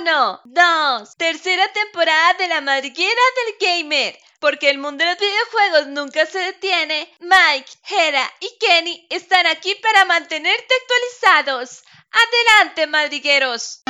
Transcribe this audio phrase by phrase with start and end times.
[0.00, 4.18] Uno, dos, tercera temporada de la madriguera del gamer.
[4.38, 9.74] Porque el mundo de los videojuegos nunca se detiene, Mike, Hera y Kenny están aquí
[9.74, 11.82] para mantenerte actualizados.
[12.10, 13.82] Adelante, madrigueros.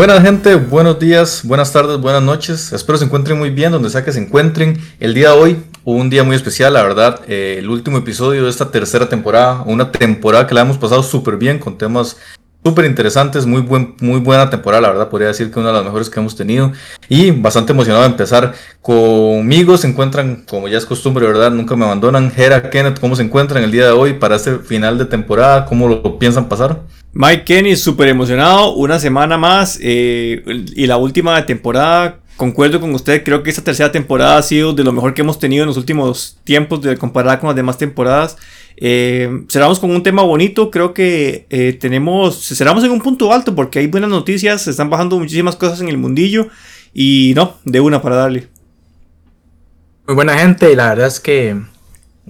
[0.00, 2.72] Buenas gente, buenos días, buenas tardes, buenas noches.
[2.72, 4.80] Espero se encuentren muy bien donde sea que se encuentren.
[4.98, 7.20] El día de hoy, un día muy especial, la verdad.
[7.28, 9.62] Eh, el último episodio de esta tercera temporada.
[9.66, 12.16] Una temporada que la hemos pasado súper bien con temas
[12.64, 13.44] súper interesantes.
[13.44, 15.10] Muy, buen, muy buena temporada, la verdad.
[15.10, 16.72] Podría decir que una de las mejores que hemos tenido.
[17.10, 18.54] Y bastante emocionado de empezar.
[18.80, 21.50] Conmigo se encuentran, como ya es costumbre, ¿verdad?
[21.50, 22.32] Nunca me abandonan.
[22.34, 25.66] Hera, Kenneth, ¿cómo se encuentran el día de hoy para este final de temporada?
[25.66, 26.80] ¿Cómo lo piensan pasar?
[27.12, 30.42] Mike Kenny, súper emocionado, una semana más eh,
[30.74, 32.20] y la última temporada.
[32.36, 35.38] Concuerdo con usted, creo que esta tercera temporada ha sido de lo mejor que hemos
[35.38, 38.38] tenido en los últimos tiempos de comparada con las demás temporadas.
[38.76, 43.54] Eh, cerramos con un tema bonito, creo que eh, tenemos, cerramos en un punto alto
[43.54, 46.48] porque hay buenas noticias, se están bajando muchísimas cosas en el mundillo
[46.94, 48.48] y no, de una para darle.
[50.06, 51.60] Muy buena gente, la verdad es que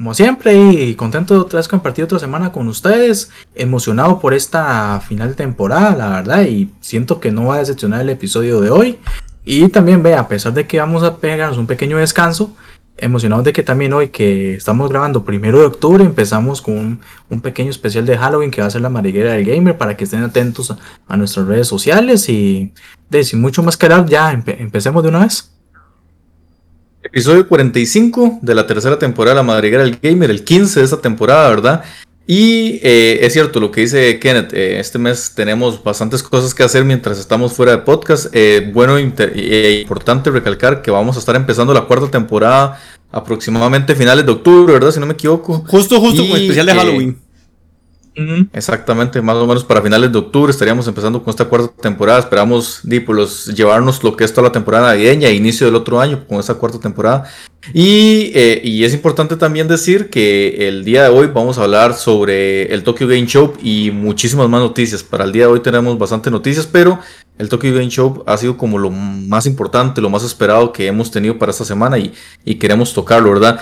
[0.00, 3.30] como siempre, y contento de otra vez compartir otra semana con ustedes.
[3.54, 8.00] Emocionado por esta final de temporada, la verdad, y siento que no va a decepcionar
[8.00, 8.98] el episodio de hoy.
[9.44, 12.56] Y también ve, a pesar de que vamos a pegarnos un pequeño descanso,
[12.96, 17.68] emocionado de que también hoy que estamos grabando primero de octubre empezamos con un, pequeño
[17.68, 20.74] especial de Halloween que va a ser la mariguera del gamer para que estén atentos
[21.08, 22.72] a, nuestras redes sociales y
[23.10, 25.59] de sin mucho más que hablar ya empecemos de una vez.
[27.12, 31.00] Episodio 45 de la tercera temporada de La Madriguera del Gamer, el 15 de esta
[31.00, 31.82] temporada, ¿verdad?
[32.24, 36.62] Y eh, es cierto lo que dice Kenneth, eh, este mes tenemos bastantes cosas que
[36.62, 38.28] hacer mientras estamos fuera de podcast.
[38.32, 42.80] Eh, bueno e importante recalcar que vamos a estar empezando la cuarta temporada
[43.10, 44.92] aproximadamente finales de octubre, ¿verdad?
[44.92, 45.64] Si no me equivoco.
[45.66, 47.18] Justo, justo con especial de Halloween.
[48.52, 52.18] Exactamente, más o menos para finales de octubre estaríamos empezando con esta cuarta temporada.
[52.18, 56.40] Esperamos pues, llevarnos lo que es toda la temporada navideña inicio del otro año con
[56.40, 57.30] esta cuarta temporada.
[57.74, 61.94] Y, eh, y, es importante también decir que el día de hoy vamos a hablar
[61.94, 65.02] sobre el Tokyo Game Show y muchísimas más noticias.
[65.02, 66.98] Para el día de hoy tenemos bastantes noticias, pero
[67.38, 71.10] el Tokyo Game Show ha sido como lo más importante, lo más esperado que hemos
[71.10, 73.60] tenido para esta semana y queremos tocarlo, ¿verdad?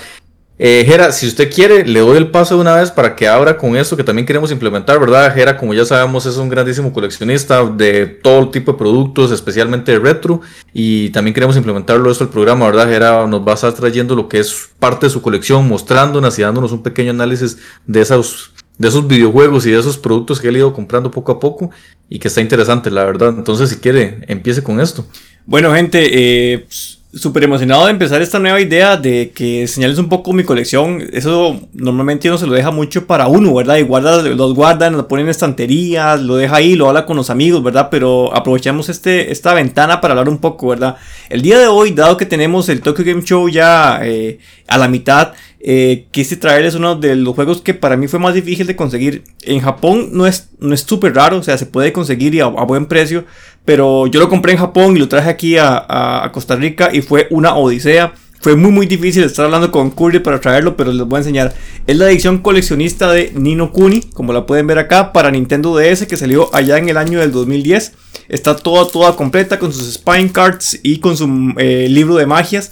[0.60, 3.56] Eh, Jera, si usted quiere, le doy el paso de una vez para que abra
[3.56, 5.32] con esto que también queremos implementar, ¿verdad?
[5.32, 10.00] Jera, como ya sabemos, es un grandísimo coleccionista de todo tipo de productos, especialmente de
[10.00, 10.40] retro,
[10.72, 12.88] y también queremos implementarlo esto al programa, ¿verdad?
[12.88, 16.42] Jera nos va a estar trayendo lo que es parte de su colección, mostrándonos y
[16.42, 20.56] dándonos un pequeño análisis de esos, de esos videojuegos y de esos productos que él
[20.56, 21.70] ha ido comprando poco a poco
[22.08, 23.28] y que está interesante, la verdad.
[23.28, 25.06] Entonces, si quiere, empiece con esto.
[25.46, 26.66] Bueno, gente, eh
[27.14, 31.02] súper emocionado de empezar esta nueva idea de que señales un poco mi colección.
[31.12, 33.76] Eso normalmente uno se lo deja mucho para uno, ¿verdad?
[33.76, 37.30] Y guarda, los guardan, lo ponen en estanterías, lo deja ahí, lo habla con los
[37.30, 37.88] amigos, ¿verdad?
[37.90, 40.96] Pero aprovechamos este, esta ventana para hablar un poco, ¿verdad?
[41.30, 44.88] El día de hoy, dado que tenemos el Tokyo Game Show ya eh, a la
[44.88, 48.76] mitad, eh, quise traerles uno de los juegos que para mí fue más difícil de
[48.76, 49.24] conseguir.
[49.42, 52.46] En Japón no es no es súper raro, o sea, se puede conseguir y a,
[52.46, 53.24] buen precio,
[53.68, 57.26] pero yo lo compré en Japón y lo traje aquí a, Costa Rica y fue
[57.28, 58.14] una odisea.
[58.40, 61.54] Fue muy muy difícil estar hablando con Curry para traerlo, pero les voy a enseñar.
[61.86, 66.06] Es la edición coleccionista de Nino Kuni, como la pueden ver acá, para Nintendo DS,
[66.06, 67.92] que salió allá en el año del 2010.
[68.30, 72.70] Está toda, toda completa con sus Spine Cards y con su eh, libro de magias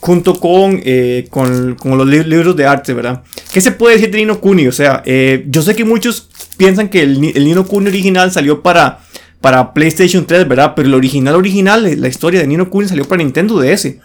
[0.00, 3.22] junto con, eh, con, los libros de arte, ¿verdad?
[3.52, 4.66] ¿Qué se puede decir de Nino Kuni?
[4.66, 9.00] O sea, eh, yo sé que muchos piensan que el, Nino Kuni original salió para,
[9.44, 10.72] para PlayStation 3, ¿verdad?
[10.74, 13.96] Pero el original original, la historia de Nino Kuni salió para Nintendo DS.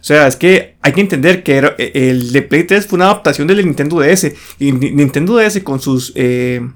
[0.00, 3.04] O sea, es que hay que entender que e, el de Play 3 fue una
[3.04, 4.32] adaptación del Nintendo DS.
[4.58, 6.66] Y Nintendo DS con sus eh,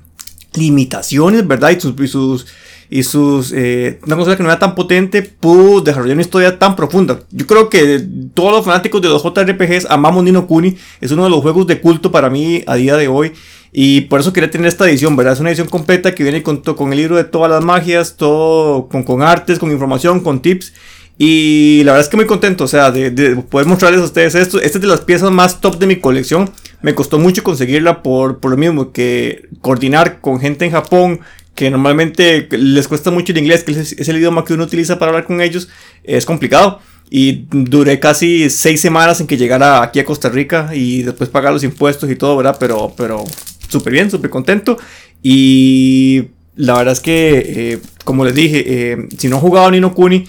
[0.52, 1.70] limitaciones, ¿verdad?
[1.70, 2.46] Y sus
[2.92, 6.76] y sus eh, una cosa que no era tan potente pudo desarrollar una historia tan
[6.76, 7.20] profunda.
[7.30, 11.30] Yo creo que todos los fanáticos de los JRPGs amamos Nino Kuni, es uno de
[11.30, 13.32] los juegos de culto para mí a día de hoy.
[13.72, 15.32] Y por eso quería tener esta edición, ¿verdad?
[15.32, 18.88] Es una edición completa que viene con, con el libro de todas las magias, todo
[18.88, 20.74] con, con artes, con información, con tips.
[21.16, 24.34] Y la verdad es que muy contento, o sea, de, de, poder mostrarles a ustedes
[24.34, 24.60] esto.
[24.60, 26.50] Esta es de las piezas más top de mi colección.
[26.82, 31.20] Me costó mucho conseguirla por, por lo mismo que coordinar con gente en Japón,
[31.54, 35.10] que normalmente les cuesta mucho el inglés, que es el idioma que uno utiliza para
[35.10, 35.68] hablar con ellos,
[36.02, 36.80] es complicado.
[37.10, 41.52] Y duré casi seis semanas en que llegara aquí a Costa Rica y después pagar
[41.52, 42.56] los impuestos y todo, ¿verdad?
[42.58, 43.24] Pero, pero
[43.68, 44.78] súper bien, súper contento.
[45.22, 49.92] Y la verdad es que, eh, como les dije, eh, si no han jugado Nino
[49.92, 50.24] Kuni,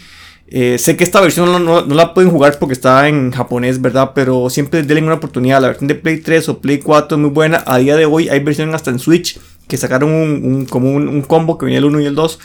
[0.56, 3.82] Eh, sé que esta versión no, no, no, la pueden jugar porque está en japonés,
[3.82, 4.12] ¿verdad?
[4.14, 5.60] Pero siempre denle una oportunidad.
[5.62, 7.64] La versión de Play 3 o Play 4 es muy buena.
[7.66, 11.58] A día de hoy hay versiones hasta en Switch que sacaron un, como un, combo
[11.58, 12.40] que venía el 1 y el 2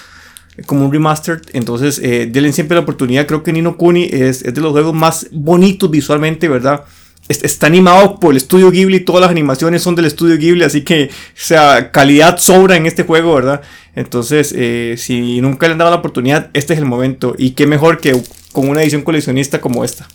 [0.66, 1.40] como un remastered.
[1.52, 3.26] Entonces, eh, denle siempre la oportunidad.
[3.26, 6.84] Creo que Nino Kuni es, es de los juegos más bonitos visualmente, ¿verdad?
[7.28, 11.10] está animado por el estudio Ghibli, todas las animaciones son del estudio Ghibli, así que,
[11.10, 13.60] o sea, calidad sobra en este juego, ¿verdad?
[13.94, 17.34] Entonces, eh, si nunca le han dado la oportunidad, este es el momento.
[17.36, 18.20] Y qué mejor que
[18.52, 20.08] con una edición coleccionista como esta.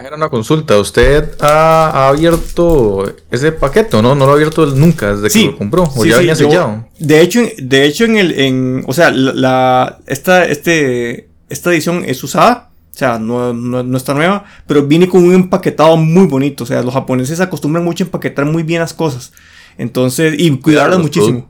[0.00, 4.14] Era una consulta, ¿usted ha, abierto ese paquete no?
[4.14, 6.84] No lo ha abierto nunca desde que lo compró, o ya había sellado.
[6.98, 12.22] de hecho, de hecho en el, en, o sea, la, esta, este, esta edición es
[12.22, 16.66] usada, o sea, no, no, está nueva, pero viene con un empaquetado muy bonito, o
[16.66, 19.32] sea, los japoneses acostumbran mucho a empaquetar muy bien las cosas,
[19.78, 21.48] entonces, y cuidarlas muchísimo.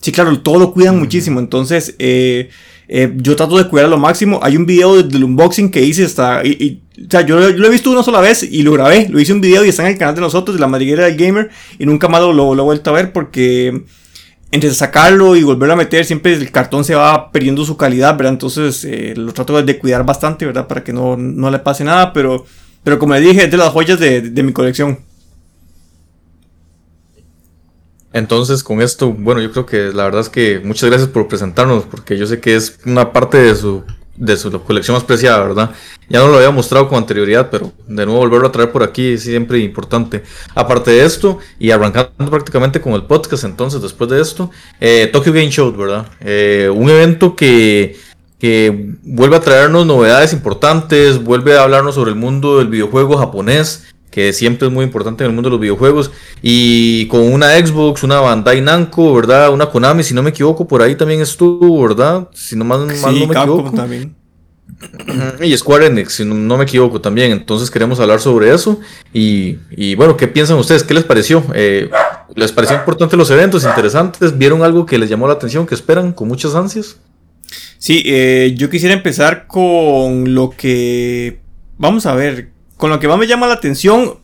[0.00, 2.50] Sí, claro, todo lo cuidan muchísimo, entonces, eh,
[2.90, 4.40] eh, yo trato de cuidar a lo máximo.
[4.42, 6.44] Hay un video del unboxing que hice hasta.
[6.44, 9.08] Y, o sea, yo, lo he visto una sola vez y lo grabé.
[9.10, 11.16] Lo hice un video y está en el canal de nosotros, de la madriguera del
[11.16, 11.50] gamer.
[11.78, 13.84] Y nunca más lo, lo, he vuelto a ver porque
[14.50, 18.32] entre sacarlo y volverlo a meter, siempre el cartón se va perdiendo su calidad, ¿verdad?
[18.32, 20.66] Entonces eh, lo trato de cuidar bastante, ¿verdad?
[20.66, 22.14] Para que no, no, le pase nada.
[22.14, 22.46] Pero,
[22.82, 24.98] pero como le dije, es de las joyas de, de mi colección.
[28.12, 31.84] Entonces, con esto, bueno, yo creo que la verdad es que muchas gracias por presentarnos,
[31.84, 33.84] porque yo sé que es una parte de su,
[34.16, 35.70] de su colección más preciada, ¿verdad?
[36.08, 39.12] Ya no lo había mostrado con anterioridad, pero de nuevo volverlo a traer por aquí
[39.12, 40.22] es siempre importante.
[40.54, 44.50] Aparte de esto, y arrancando prácticamente con el podcast, entonces, después de esto,
[44.80, 46.06] eh, Tokyo Game Show, ¿verdad?
[46.20, 47.98] Eh, un evento que,
[48.38, 53.84] que vuelve a traernos novedades importantes, vuelve a hablarnos sobre el mundo del videojuego japonés
[54.18, 56.10] que siempre es muy importante en el mundo de los videojuegos.
[56.42, 59.52] Y con una Xbox, una Bandai Namco, ¿verdad?
[59.52, 62.28] Una Konami, si no me equivoco, por ahí también estuvo, ¿verdad?
[62.34, 63.70] Si no más, no me equivoco.
[63.70, 64.16] También.
[65.40, 67.30] Y Square Enix, si no, me equivoco también.
[67.30, 68.80] Entonces queremos hablar sobre eso.
[69.14, 70.82] Y, y bueno, ¿qué piensan ustedes?
[70.82, 71.44] ¿Qué les pareció?
[71.54, 71.88] Eh,
[72.34, 73.62] ¿Les pareció importante los eventos?
[73.62, 74.36] ¿Interesantes?
[74.36, 75.64] ¿Vieron algo que les llamó la atención?
[75.64, 76.96] ¿Que esperan con muchas ansias?
[77.78, 81.40] Sí, eh, yo quisiera empezar con lo que...
[81.76, 84.16] Vamos a ver, con lo que más me llama la atención,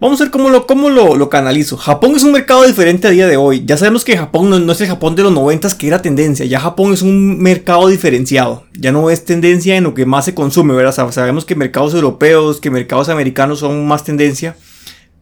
[0.00, 1.76] Vamos a ver cómo lo, cómo lo, canalizo.
[1.76, 3.64] Japón es un mercado diferente a día de hoy.
[3.66, 6.46] Ya sabemos que Japón no, es el Japón de los 90 que era tendencia.
[6.46, 8.64] Ya Japón es un mercado diferenciado.
[8.72, 11.10] Ya no es tendencia en lo que más se consume, ¿verdad?
[11.12, 14.56] Sabemos que mercados europeos, que mercados americanos son más tendencia.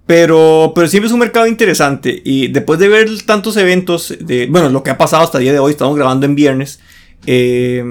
[0.06, 2.22] Pero, pero siempre es un mercado interesante.
[2.24, 5.52] Y después de ver tantos eventos, de, bueno, lo que ha pasado hasta el día
[5.52, 6.78] de hoy, estamos grabando en viernes.
[7.26, 7.82] Eh,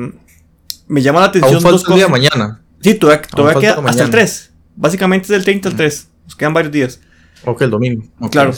[0.87, 1.97] me llama la atención dos cosas.
[1.97, 2.61] Día mañana.
[2.81, 4.51] Sí, todavía, todavía queda hasta el 3.
[4.75, 6.09] Básicamente es del 30 al 3.
[6.25, 7.01] Nos quedan varios días.
[7.45, 8.03] Ok, el domingo.
[8.29, 8.53] claro.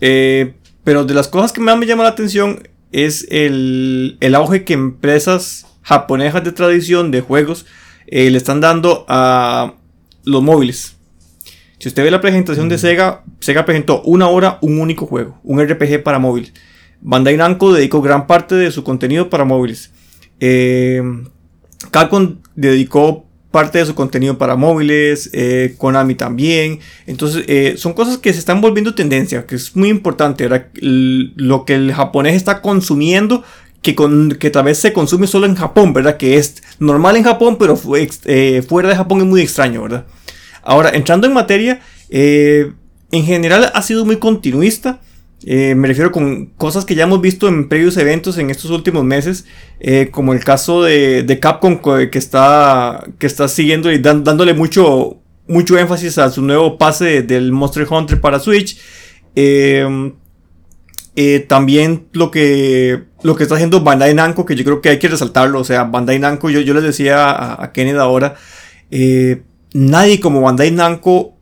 [0.00, 0.54] Eh,
[0.84, 4.74] pero de las cosas que más me llama la atención es el, el auge que
[4.74, 7.66] empresas japonesas de tradición de juegos
[8.06, 9.74] eh, le están dando a
[10.24, 10.96] los móviles.
[11.78, 15.60] Si usted ve la presentación de Sega, Sega presentó una hora un único juego, un
[15.60, 16.52] RPG para móviles.
[17.00, 19.92] Bandai Namco dedicó gran parte de su contenido para móviles.
[20.40, 21.02] Eh,
[21.90, 23.25] Capcom dedicó
[23.56, 26.80] parte de su contenido para móviles, eh, Konami también.
[27.06, 30.46] Entonces, eh, son cosas que se están volviendo tendencia, que es muy importante.
[30.82, 33.44] Lo que el japonés está consumiendo,
[33.80, 36.18] que, con, que tal vez se consume solo en Japón, ¿verdad?
[36.18, 37.80] Que es normal en Japón, pero
[38.26, 40.04] eh, fuera de Japón es muy extraño, ¿verdad?
[40.62, 42.74] Ahora, entrando en materia, en
[43.24, 45.00] general ha sido muy continuista.
[45.44, 49.04] Eh, me refiero con cosas que ya hemos visto en previos eventos en estos últimos
[49.04, 49.44] meses,
[49.80, 55.78] eh, como el caso de, Capcom que está, que está siguiendo y dándole mucho, mucho
[55.78, 58.78] énfasis a su nuevo pase del Monster Hunter para Switch.
[59.34, 60.14] Em,
[61.14, 64.98] eh, también lo que, lo que está haciendo Bandai Namco, que yo creo que hay
[64.98, 65.60] que resaltarlo.
[65.60, 68.36] O sea, Bandai Namco, yo, yo les decía a, a Kenneth ahora,
[69.74, 71.35] nadie como Bandai Namco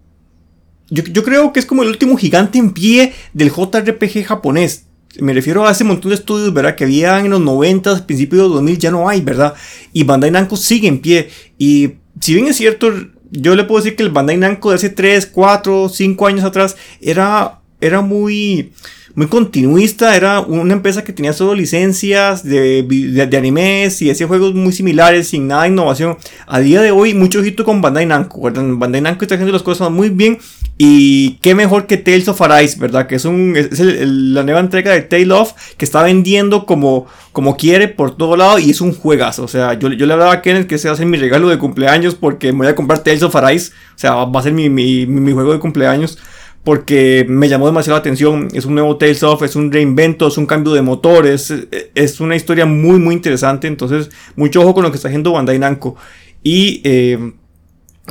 [0.90, 4.86] yo, creo que es como el último gigante en pie del JRPG japonés.
[5.20, 6.74] Me refiero a ese montón de estudios, ¿verdad?
[6.74, 9.54] Que había en los 90, principios de los 2000, ya no hay, ¿verdad?
[9.92, 11.30] Y Bandai Namco sigue en pie.
[11.56, 12.92] Y si bien es cierto,
[13.30, 16.76] yo le puedo decir que el Bandai Namco de hace 3, 4, 5 años atrás
[17.00, 18.72] era, era muy
[19.14, 24.54] muy continuista, era una empresa que tenía solo licencias de, de, animes y hacía juegos
[24.54, 26.16] muy similares sin nada de innovación.
[26.46, 29.90] A día de hoy, mucho ojito con Bandai Namco, Bandai Namco está haciendo las cosas
[29.90, 30.38] muy bien
[30.76, 33.06] y qué mejor que Tales of Arise, ¿verdad?
[33.06, 37.56] Que es, un, es la nueva entrega de Tale of que está vendiendo como, como
[37.56, 39.44] quiere por todo lado y es un juegazo.
[39.44, 42.16] O sea, yo, yo le hablaba a Kenneth que se va mi regalo de cumpleaños
[42.16, 43.70] porque me voy a comprar Tales of Arise.
[43.94, 46.18] O sea, va a ser mi, mi, mi juego de cumpleaños
[46.64, 48.48] porque me llamó demasiado la atención.
[48.52, 51.54] Es un nuevo Tales of, es un reinvento, es un cambio de motores,
[51.94, 53.68] es, una historia muy, muy interesante.
[53.68, 55.94] Entonces, mucho ojo con lo que está haciendo Bandai Namco.
[56.42, 57.32] Y eh,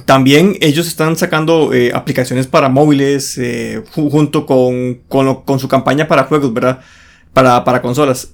[0.06, 6.24] también ellos están sacando eh, aplicaciones para móviles eh, junto con, con, su campaña para
[6.24, 6.80] juegos, ¿verdad?
[7.34, 8.34] Para, para consolas.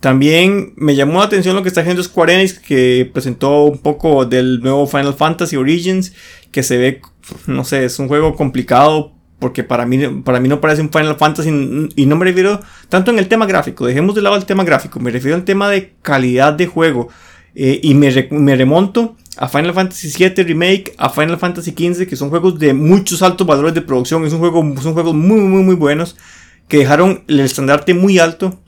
[0.00, 4.24] también me llamó la atención lo que está haciendo Square Enix, que presentó un poco
[4.24, 6.12] del nuevo Final Fantasy Origins,
[6.50, 7.00] que se ve
[7.46, 11.16] no sé, es un juego complicado porque para mí, para mí no parece un Final
[11.16, 14.64] Fantasy y no me refiero tanto en el tema gráfico, dejemos de lado el tema
[14.64, 17.08] gráfico, me refiero al tema de calidad de juego
[17.54, 18.10] eh, y me,
[18.56, 23.22] remonto a Final Fantasy VII Remake, a Final Fantasy XV, que son juegos de muchos
[23.22, 26.16] altos valores de producción, es un juego, son juegos muy, muy, muy buenos,
[26.68, 28.60] que dejaron el estandarte muy alto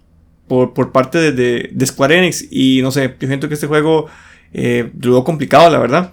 [0.49, 2.47] por, por parte de, Square Enix.
[2.51, 4.07] Y no sé, yo siento que este juego
[4.53, 6.13] eh, lo complicado, la verdad.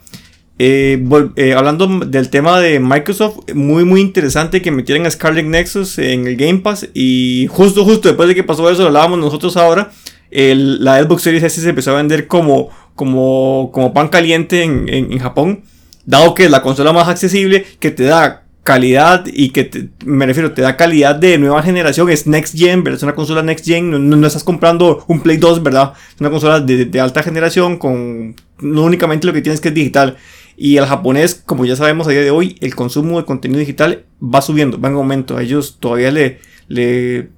[0.61, 1.01] Eh,
[1.37, 6.27] eh, hablando del tema de Microsoft, muy muy interesante que metieran a Scarlet Nexus en
[6.27, 6.89] el Game Pass.
[6.93, 9.91] Y justo justo después de que pasó eso, lo hablábamos nosotros ahora,
[10.31, 15.19] la Xbox Series S se empezó a vender como, como, como pan caliente en, en,
[15.19, 15.61] Japón,
[16.05, 20.51] dado que es la consola más accesible que te da calidad y que me refiero,
[20.51, 22.97] te da calidad de nueva generación, es Next Gen, ¿verdad?
[22.97, 25.93] Es una consola Next Gen, no, no, estás comprando un Play 2, ¿verdad?
[26.13, 29.73] Es una consola de, de alta generación con no únicamente lo que tienes que es
[29.73, 30.17] digital.
[30.61, 34.03] Y el japonés, como ya sabemos a día de hoy, el consumo de contenido digital
[34.21, 35.37] va subiendo, va en aumento.
[35.37, 37.29] A ellos todavía le, le,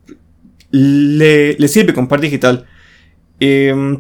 [0.72, 2.66] le, sirve comprar digital.
[3.44, 4.00] Em,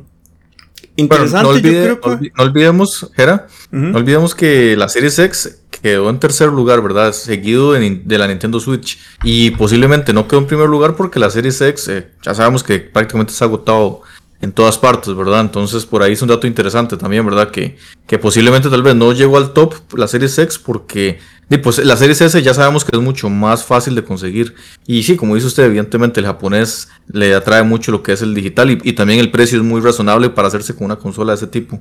[0.95, 2.31] interesante, yo creo que...
[2.37, 7.11] no, olvidemos, Jera, no olvidemos que la Series X quedó en tercer lugar, ¿verdad?
[7.11, 8.99] Seguido de, la Nintendo Switch.
[9.23, 12.79] Y posiblemente no quedó en primer lugar porque la Series X, eh, ya sabemos que
[12.79, 14.03] prácticamente se ha agotado
[14.41, 15.41] en todas partes, ¿verdad?
[15.41, 17.49] Entonces por ahí es un dato interesante también, ¿verdad?
[17.49, 21.19] Que, que posiblemente tal vez no llegó al top la serie X porque
[21.57, 24.55] pues, la serie S ya sabemos que es mucho más fácil de conseguir.
[24.87, 28.33] Y sí, como dice usted, evidentemente el japonés le atrae mucho lo que es el
[28.33, 31.47] digital y, también el precio es muy razonable para hacerse con una consola de ese
[31.47, 31.79] tipo.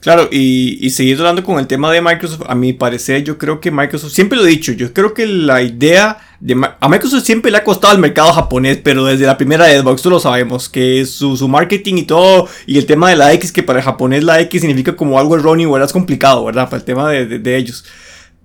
[0.00, 3.60] Claro, y, y seguir hablando con el tema de Microsoft, a mi parecer yo creo
[3.60, 6.60] que Microsoft, siempre lo he dicho, yo creo que la idea de...
[6.80, 10.10] A Microsoft siempre le ha costado el mercado japonés, pero desde la primera Xbox, tú
[10.10, 13.62] lo sabemos, que su, su marketing y todo, y el tema de la X, que
[13.62, 15.86] para el japonés la X significa como algo erróneo, ¿verdad?
[15.86, 16.64] Es complicado, ¿verdad?
[16.64, 17.84] Para el tema de, de ellos.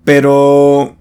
[0.04, 0.96] Pero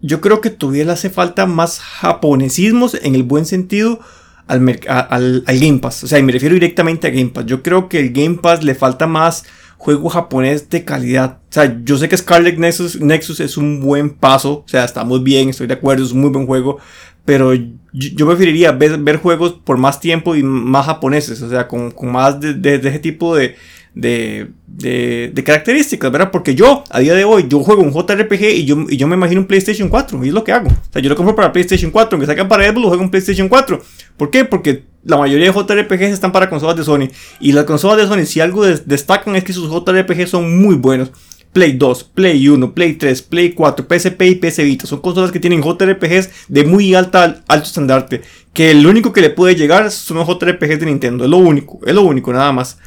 [0.00, 4.00] yo creo que todavía le hace falta más japonesismos en el buen sentido
[4.46, 6.04] al, al, Game Pass.
[6.04, 7.46] O sea, y me refiero directamente a Game Pass.
[7.46, 9.44] Yo creo que el Game Pass le falta más
[9.76, 11.38] juego japonés de calidad.
[11.50, 14.64] O sea, yo sé que Scarlet Nexus, Nexus es un buen paso.
[14.64, 16.78] O sea, está muy bien, estoy de acuerdo, es un muy buen juego.
[17.24, 17.52] Pero
[17.92, 21.40] yo, preferiría ver, juegos por más tiempo y más japoneses.
[21.42, 23.56] O sea, con, más de ese tipo de,
[23.94, 26.30] de, de, características, ¿verdad?
[26.30, 29.16] Porque yo, a día de hoy, yo juego un JRPG y yo, y yo me
[29.16, 30.68] imagino un PlayStation 4, y es lo que hago.
[30.68, 33.48] O sea, yo lo compro para PlayStation 4, aunque sacan para Xbox, juego en PlayStation
[33.48, 33.82] 4.
[34.16, 34.44] ¿Por qué?
[34.44, 37.08] Porque la mayoría de JRPGs están para consolas de Sony.
[37.40, 41.10] Y las consolas de Sony, si algo destacan es que sus JRPGs son muy buenos.
[41.52, 44.86] Play 2, Play 1, Play 3, Play 4, PSP y PS Vita.
[44.86, 48.22] Son consolas que tienen JRPGs de muy alta, alto estandarte.
[48.52, 51.24] Que el único que le puede llegar son los JRPGs de Nintendo.
[51.24, 52.78] Es lo único, es lo único, nada más.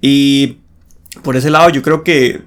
[0.00, 0.58] Y
[1.22, 2.42] por ese lado yo creo que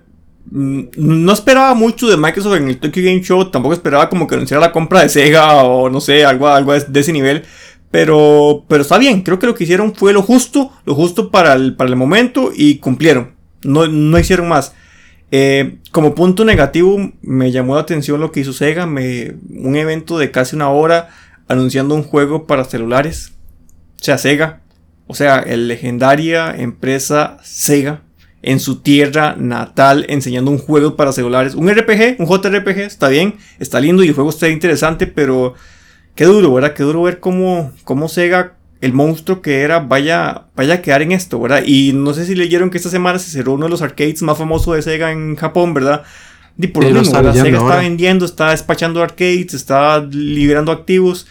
[0.52, 4.36] mm, no esperaba mucho de Microsoft en el Tokyo Game Show, tampoco esperaba como que
[4.36, 7.44] anunciara la compra de Sega o no sé, algo, algo de ese nivel.
[7.92, 11.54] Pero, pero está bien, creo que lo que hicieron fue lo justo, lo justo para
[11.54, 13.34] el, para el momento y cumplieron.
[13.64, 14.74] No, no hicieron más.
[15.32, 20.18] Eh, como punto negativo, me llamó la atención lo que hizo Sega, me, un evento
[20.18, 21.10] de casi una hora
[21.48, 23.34] anunciando un juego para celulares.
[24.00, 24.62] O sea, Sega,
[25.12, 28.04] o sea, el legendaria empresa Sega
[28.44, 31.56] en su tierra natal enseñando un juego para celulares.
[31.56, 35.56] Un RPG, un JRPG, está bien, está lindo y el juego está interesante, pero
[36.14, 36.76] qué duro, ¿verdad?
[36.76, 41.12] Qué duro ver cómo, cómo Sega, el monstruo que era, vaya, vaya a quedar en
[41.12, 41.64] esto, ¿verdad?
[41.66, 44.38] Y no sé si leyeron que esta semana se cerró uno de los arcades más
[44.38, 46.04] famosos de Sega en Japón, ¿verdad?
[46.56, 51.26] Y por lo mismo, Sega está vendiendo, está despachando arcades, está liberando activos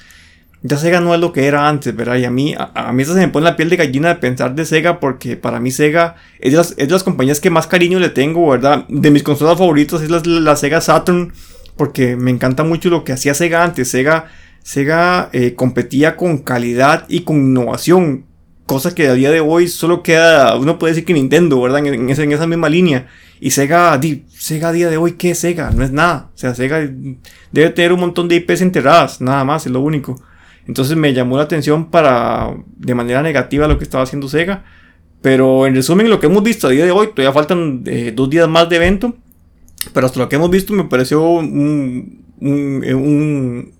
[0.62, 2.16] ya Sega no es lo que era antes, ¿verdad?
[2.16, 4.54] Y a mí, a, mí eso se me pone la piel de gallina de pensar
[4.56, 8.48] de Sega porque para mí Sega es de las, compañías que más cariño le tengo,
[8.48, 8.84] ¿verdad?
[8.88, 11.32] De mis consolas favoritas es la, Sega Saturn
[11.76, 13.88] porque me encanta mucho lo que hacía Sega antes.
[13.88, 14.26] Sega,
[14.64, 18.24] Sega eh, competía con calidad y con innovación,
[18.66, 21.86] cosa que a día de hoy solo queda, uno puede decir que Nintendo, ¿verdad?
[21.86, 23.06] En, esa, en esa misma línea.
[23.38, 24.00] Y Sega,
[24.30, 25.70] Sega a día de hoy, ¿qué es Sega?
[25.70, 26.30] No es nada.
[26.34, 26.90] O sea, Sega
[27.52, 30.20] debe tener un montón de IPs enterradas, nada más, es lo único.
[30.68, 34.64] Entonces me llamó la atención para de manera negativa lo que estaba haciendo Sega.
[35.22, 38.28] Pero en resumen, lo que hemos visto a día de hoy, todavía faltan eh, dos
[38.28, 39.16] días más de evento.
[39.94, 43.72] Pero hasta lo que hemos visto me pareció un, un,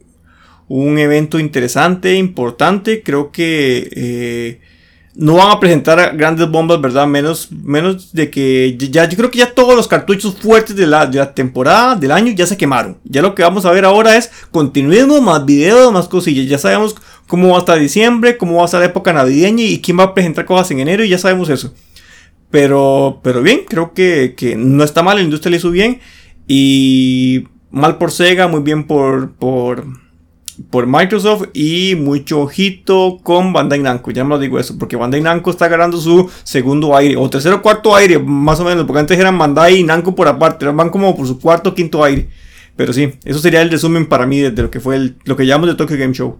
[0.66, 3.02] un, evento interesante, importante.
[3.02, 4.60] Creo que eh,
[5.14, 7.06] no van a presentar grandes bombas, ¿verdad?
[7.06, 11.06] Menos, menos de que ya, yo creo que ya todos los cartuchos fuertes de la,
[11.06, 12.98] de la temporada, del año, ya se quemaron.
[13.04, 16.46] Ya lo que vamos a ver ahora es continuismo, más videos, más cosillas.
[16.46, 16.94] Ya sabemos
[17.26, 20.04] cómo va a estar diciembre, cómo va a estar la época navideña y quién va
[20.04, 21.74] a presentar cosas en enero y ya sabemos eso.
[22.50, 26.00] Pero, pero bien, creo que, que no está mal, la industria le hizo bien.
[26.46, 29.84] Y mal por Sega, muy bien por, por,
[30.70, 34.10] por Microsoft y mucho ojito con Bandai Namco.
[34.10, 37.94] Ya no digo eso, porque Bandai Namco está agarrando su segundo aire, o tercero cuarto
[37.94, 41.26] aire, más o menos, porque antes eran Bandai y Namco por aparte, van como por
[41.26, 42.28] su cuarto quinto aire.
[42.76, 45.70] Pero sí, eso sería el resumen para mí de, lo que fue lo que llamamos
[45.70, 46.38] de Tokyo Game Show.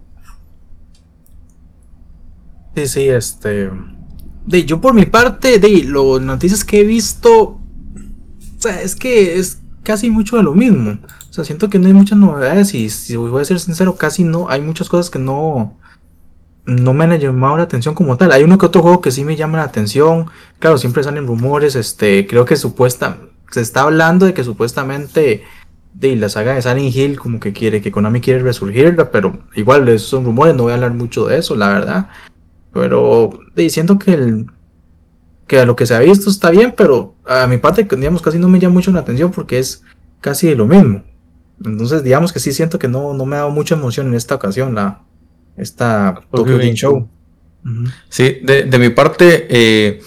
[2.77, 3.71] Sí, sí, este.
[4.47, 7.61] De, yo por mi parte, de las noticias que he visto, o
[8.59, 10.99] sea, es que es casi mucho de lo mismo.
[11.45, 14.61] Siento que no hay muchas novedades y si voy a ser sincero, casi no, hay
[14.61, 15.76] muchas cosas que no,
[16.66, 18.33] no me han llamado la atención como tal.
[18.33, 20.26] Hay uno que otro juego que sí me llama la atención.
[20.59, 23.18] Claro, siempre salen rumores, este, creo que supuesta,
[23.50, 25.45] se está hablando de que supuestamente
[25.95, 29.88] de la saga de Silent Hill como que quiere, que Konami quiere resurgirla, pero igual
[29.88, 32.09] esos son rumores, no voy a hablar mucho de eso, la verdad.
[32.73, 34.47] Pero de, siento que el,
[35.47, 38.38] que a lo que se ha visto está bien, pero a mi parte, digamos, casi
[38.38, 39.83] no me llama mucho la atención porque es
[40.21, 41.02] casi lo mismo.
[41.65, 44.35] Entonces, digamos que sí siento que no, no me ha dado mucha emoción en esta
[44.35, 45.03] ocasión, la,
[45.57, 47.09] esta Tokyo Game Show.
[48.09, 50.00] Sí, de, mi parte, eh,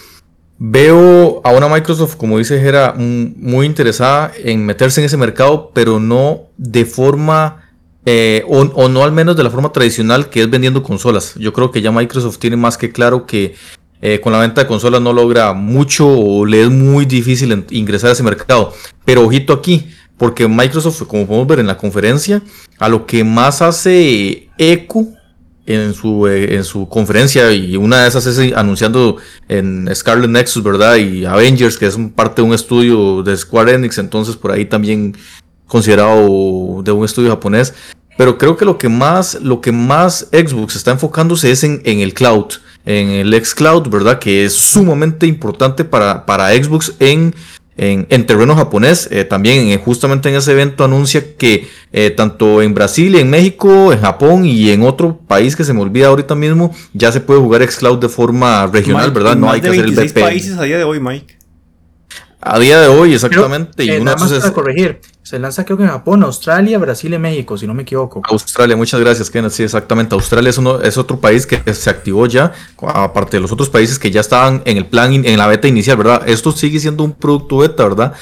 [0.57, 5.99] veo a una Microsoft, como dice Jera, muy interesada en meterse en ese mercado, pero
[5.99, 7.69] no de forma,
[8.05, 11.35] eh, o, o, no al menos de la forma tradicional que es vendiendo consolas.
[11.35, 13.55] Yo creo que ya Microsoft tiene más que claro que
[14.03, 18.09] eh, con la venta de consolas no logra mucho o le es muy difícil ingresar
[18.09, 18.73] a ese mercado.
[19.05, 19.91] Pero ojito aquí,
[20.21, 22.43] porque Microsoft, como podemos ver en la conferencia,
[22.77, 25.07] a lo que más hace eco
[25.65, 30.61] en su, eh, en su conferencia, y una de esas es anunciando en Scarlet Nexus,
[30.61, 30.97] ¿verdad?
[30.97, 35.17] Y Avengers, que es parte de un estudio de Square Enix, entonces por ahí también
[35.65, 37.73] considerado de un estudio japonés.
[38.15, 41.99] Pero creo que lo que más, lo que más Xbox está enfocándose es en, en
[41.99, 42.53] el cloud
[42.85, 44.19] en el xCloud, ¿verdad?
[44.19, 47.35] Que es sumamente importante para, para Xbox en,
[47.81, 49.09] en, terreno japonés.
[49.11, 53.99] Eh, también justamente en ese evento anuncia que eh, tanto en Brasil, en México, en
[53.99, 57.67] Japón y en otro país que se me olvida ahorita mismo, ya se puede jugar
[57.67, 59.35] xCloud de forma regional, ¿verdad?
[59.35, 60.21] No hay que hacer el VPN.
[60.21, 61.40] países a día de hoy, Mike.
[62.43, 63.85] A día de hoy, exactamente.
[63.85, 67.55] y una más para corregir, se lanza creo que en Japón, Australia, Brasil y México,
[67.55, 68.21] si no me equivoco.
[68.23, 69.51] Australia, muchas gracias, Kenneth.
[69.51, 70.15] Sí, exactamente.
[70.15, 73.99] Australia es, uno, es otro país que se activó ya, aparte de los otros países
[73.99, 76.27] que ya estaban en el plan, en la beta inicial, ¿verdad?
[76.27, 78.13] Esto sigue siendo un producto beta, ¿verdad?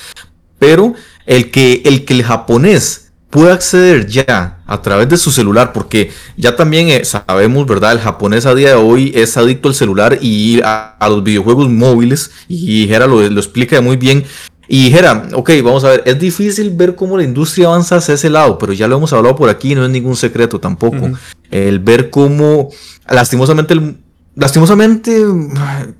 [0.57, 0.93] Pero
[1.25, 6.11] el que el, que el japonés puede acceder ya a través de su celular, porque
[6.37, 7.93] ya también eh, sabemos, ¿verdad?
[7.93, 12.31] El japonés a día de hoy es adicto al celular y a, los videojuegos móviles,
[12.47, 14.23] y Jera lo, lo, explica muy bien.
[14.67, 18.29] Y Jera, ok, vamos a ver, es difícil ver cómo la industria avanza hacia ese
[18.29, 21.11] lado, pero ya lo hemos hablado por aquí, no es ningún secreto tampoco.
[21.49, 22.69] El ver cómo,
[23.09, 23.97] lastimosamente, el
[24.39, 25.25] lastimosamente,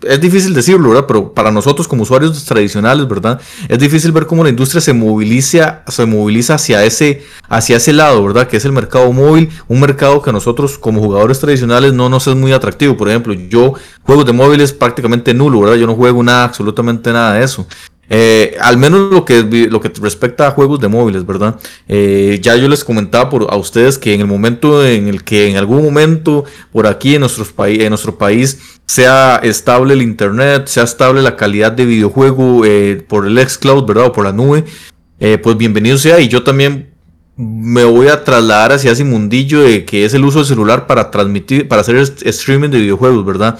[0.02, 1.06] es difícil decirlo, ¿verdad?
[1.08, 3.40] Pero para nosotros como usuarios tradicionales, ¿verdad?
[3.68, 8.24] Es difícil ver cómo la industria se moviliza, se moviliza hacia ese, hacia ese lado,
[8.24, 8.48] ¿verdad?
[8.48, 12.28] Que es el mercado móvil, un mercado que a nosotros como jugadores tradicionales no nos
[12.28, 12.96] es muy atractivo.
[12.96, 13.74] Por ejemplo, yo
[14.04, 15.76] juego de móviles prácticamente nulo, ¿verdad?
[15.76, 17.68] Yo no juego nada, absolutamente nada de eso.
[18.10, 21.60] Eh, al menos lo que, lo que respecta a juegos de móviles, ¿verdad?
[21.88, 25.48] Eh, ya yo les comentaba por, a ustedes que en el momento en el que
[25.48, 31.22] en algún momento por aquí en, en nuestro país sea estable el internet, sea estable
[31.22, 34.08] la calidad de videojuego eh, por el xCloud, ¿verdad?
[34.08, 34.66] O por la nube,
[35.44, 36.20] pues bienvenido sea.
[36.20, 36.90] Y yo también
[37.38, 41.12] me voy a trasladar hacia ese mundillo de que es el uso del celular para
[41.12, 43.60] transmitir, para hacer streaming de videojuegos, ¿verdad?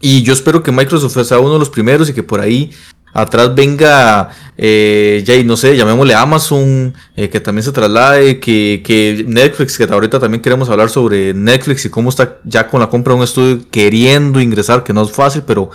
[0.00, 2.72] Y yo espero que Microsoft sea uno de los primeros y que por ahí
[3.12, 9.24] atrás venga, eh, ya no sé, llamémosle Amazon, eh, que también se traslade, que, que,
[9.26, 13.12] Netflix, que ahorita también queremos hablar sobre Netflix y cómo está ya con la compra
[13.12, 15.70] de un estudio queriendo ingresar, que no es fácil, pero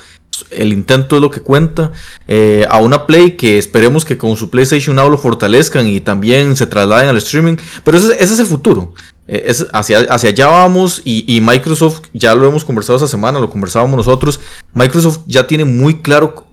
[0.52, 1.91] el intento es lo que cuenta,
[2.28, 6.56] eh, a una Play que esperemos que con su PlayStation Now lo fortalezcan y también
[6.56, 8.93] se trasladen al streaming, pero ese, ese es el futuro.
[9.28, 13.39] Eh, es hacia, hacia allá vamos y, y, Microsoft, ya lo hemos conversado esta semana,
[13.39, 14.39] lo conversábamos nosotros,
[14.73, 16.46] Microsoft ya tiene muy claro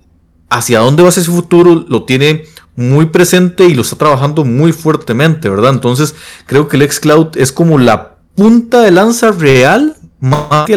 [0.49, 4.43] hacia dónde va a ser su futuro, lo tiene muy presente y lo está trabajando
[4.43, 5.71] muy fuertemente, ¿verdad?
[5.71, 10.73] Entonces creo que el xCloud es como la punta de lanza real más que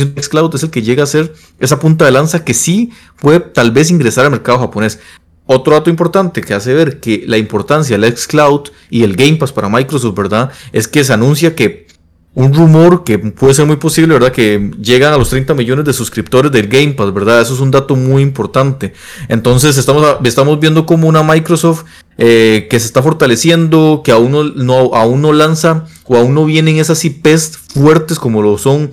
[0.00, 3.40] el xCloud es el que llega a ser esa punta de lanza que sí puede
[3.40, 4.98] tal vez ingresar al mercado japonés.
[5.46, 9.52] otro dato importante que hace ver que la importancia del xCloud y el Game Pass
[9.52, 10.50] para Microsoft, ¿verdad?
[10.72, 11.86] Es que se anuncia que
[12.34, 14.32] un rumor que puede ser muy posible, ¿verdad?
[14.32, 17.40] Que llegan a los 30 millones de suscriptores del Game Pass, ¿verdad?
[17.40, 18.92] Eso es un dato muy importante.
[19.28, 21.84] Entonces estamos, estamos viendo como una Microsoft
[22.18, 26.76] eh, que se está fortaleciendo, que aún no, aún no lanza o aún no vienen
[26.76, 28.92] esas IPs fuertes como lo son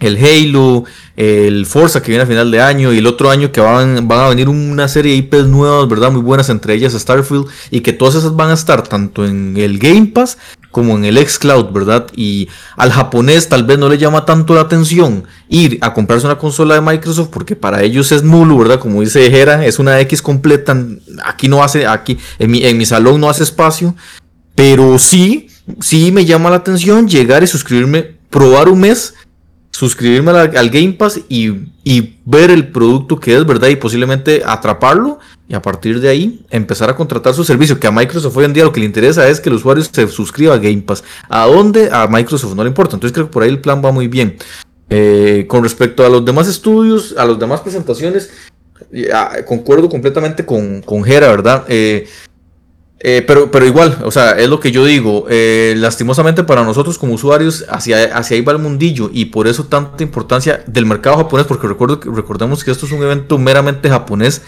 [0.00, 0.84] el Halo,
[1.16, 4.20] el Forza que viene a final de año y el otro año que van, van
[4.20, 6.12] a venir una serie de IPs nuevas, ¿verdad?
[6.12, 9.78] Muy buenas, entre ellas Starfield, y que todas esas van a estar tanto en el
[9.78, 10.38] Game Pass
[10.78, 12.06] como en el xCloud, ¿verdad?
[12.14, 16.38] Y al japonés tal vez no le llama tanto la atención ir a comprarse una
[16.38, 18.78] consola de Microsoft porque para ellos es nulo, ¿verdad?
[18.78, 20.80] Como dice Jera, es una X completa,
[21.24, 23.96] aquí no hace, aquí en mi, en mi salón no hace espacio,
[24.54, 25.48] pero sí,
[25.80, 29.14] sí me llama la atención llegar y suscribirme, probar un mes
[29.78, 31.50] suscribirme al, Game Pass y,
[32.24, 33.68] ver el producto que es, ¿verdad?
[33.68, 37.78] Y posiblemente atraparlo y a partir de ahí empezar a contratar su servicio.
[37.78, 40.08] Que a Microsoft hoy en día lo que le interesa es que el usuario se
[40.08, 41.04] suscriba a Game Pass.
[41.28, 41.90] ¿A dónde?
[41.92, 42.96] A Microsoft no le importa.
[42.96, 44.36] Entonces creo que por ahí el plan va muy bien.
[44.90, 48.32] Eh, con respecto a los demás estudios, a las demás presentaciones,
[49.46, 51.66] concuerdo completamente con, con Jera, ¿verdad?
[51.68, 52.08] Eh,
[53.00, 55.26] eh, pero, pero igual, o sea, es lo que yo digo.
[55.28, 59.64] Eh, lastimosamente para nosotros como usuarios, hacia, hacia ahí va el mundillo y por eso
[59.64, 64.42] tanta importancia del mercado japonés, porque recuerdo, recordemos que esto es un evento meramente japonés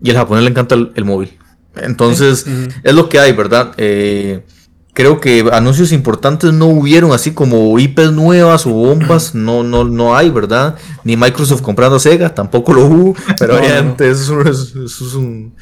[0.00, 1.36] y al japonés le encanta el, móvil.
[1.74, 2.46] Entonces,
[2.82, 3.72] es lo que hay, ¿verdad?
[3.76, 4.44] Eh,
[4.92, 10.16] creo que anuncios importantes no hubieron, así como IPs nuevas o bombas, no, no, no
[10.16, 10.76] hay, ¿verdad?
[11.02, 15.54] Ni Microsoft comprando Sega, tampoco lo hubo, pero obviamente eso es un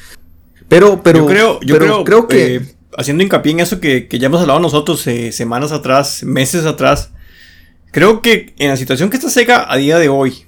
[0.69, 4.41] pero, pero, yo creo, yo creo, que eh, haciendo hincapié en eso que, ya hemos
[4.41, 7.13] hablado nosotros eh, semanas atrás, meses atrás,
[7.93, 10.47] creo que en la situación que está Sega a día de hoy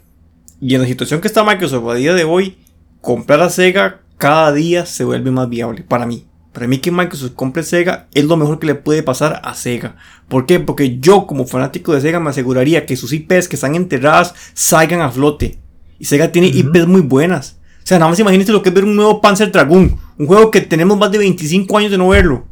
[0.60, 2.58] y en la situación que está Microsoft a día de hoy,
[3.00, 6.26] comprar a Sega cada día se vuelve más viable para mí.
[6.52, 9.96] Para mí que Microsoft compre Sega es lo mejor que le puede pasar a Sega.
[10.26, 10.58] ¿Por qué?
[10.58, 15.00] Porque yo como fanático de Sega me aseguraría que sus IPs que están enterradas salgan
[15.00, 15.58] a flote.
[16.00, 17.58] Y Sega tiene IPs muy buenas.
[17.82, 19.98] O sea, nada más imagínate lo que es ver un nuevo Panzer Dragoon.
[20.18, 22.46] Un juego que tenemos más de 25 años de no verlo.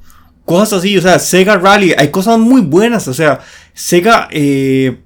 [0.44, 1.92] Cosas así, o sea, Sega Rally.
[1.98, 3.08] Hay cosas muy buenas.
[3.08, 3.40] O sea,
[3.74, 4.28] Sega.
[4.30, 4.98] Eh,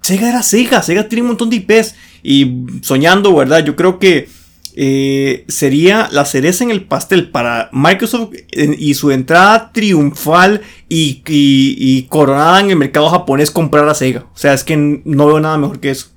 [0.00, 0.82] Sega era Sega.
[0.82, 1.94] Sega tiene un montón de IPs.
[2.22, 3.64] Y soñando, ¿verdad?
[3.64, 4.28] Yo creo que.
[4.76, 12.02] Eh, sería la cereza en el pastel para Microsoft y su entrada triunfal y, y,
[12.04, 14.26] coronada en el mercado japonés comprar a Sega.
[14.32, 16.10] O sea, es que no veo nada mejor que eso.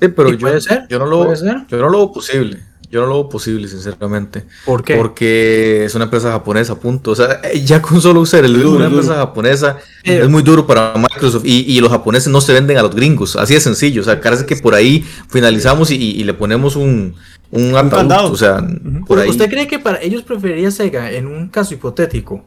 [0.00, 0.48] Sí, pero yo,
[0.88, 2.67] yo, no lo, yo no lo veo posible.
[2.90, 4.44] Yo no lo veo posible, sinceramente.
[4.64, 4.96] ¿Por qué?
[4.96, 7.10] Porque es una empresa japonesa, punto.
[7.10, 10.94] O sea, eh, ya con solo usar el una empresa japonesa es muy duro para
[10.96, 11.44] Microsoft.
[11.44, 13.36] Y, los japoneses no se venden a los gringos.
[13.36, 14.00] Así de sencillo.
[14.00, 17.14] O sea, parece que por ahí finalizamos y, le ponemos un,
[17.50, 18.66] un, O sea,
[19.06, 19.28] por ahí.
[19.28, 22.42] ¿Usted cree que para ellos preferiría Sega, en un caso hipotético,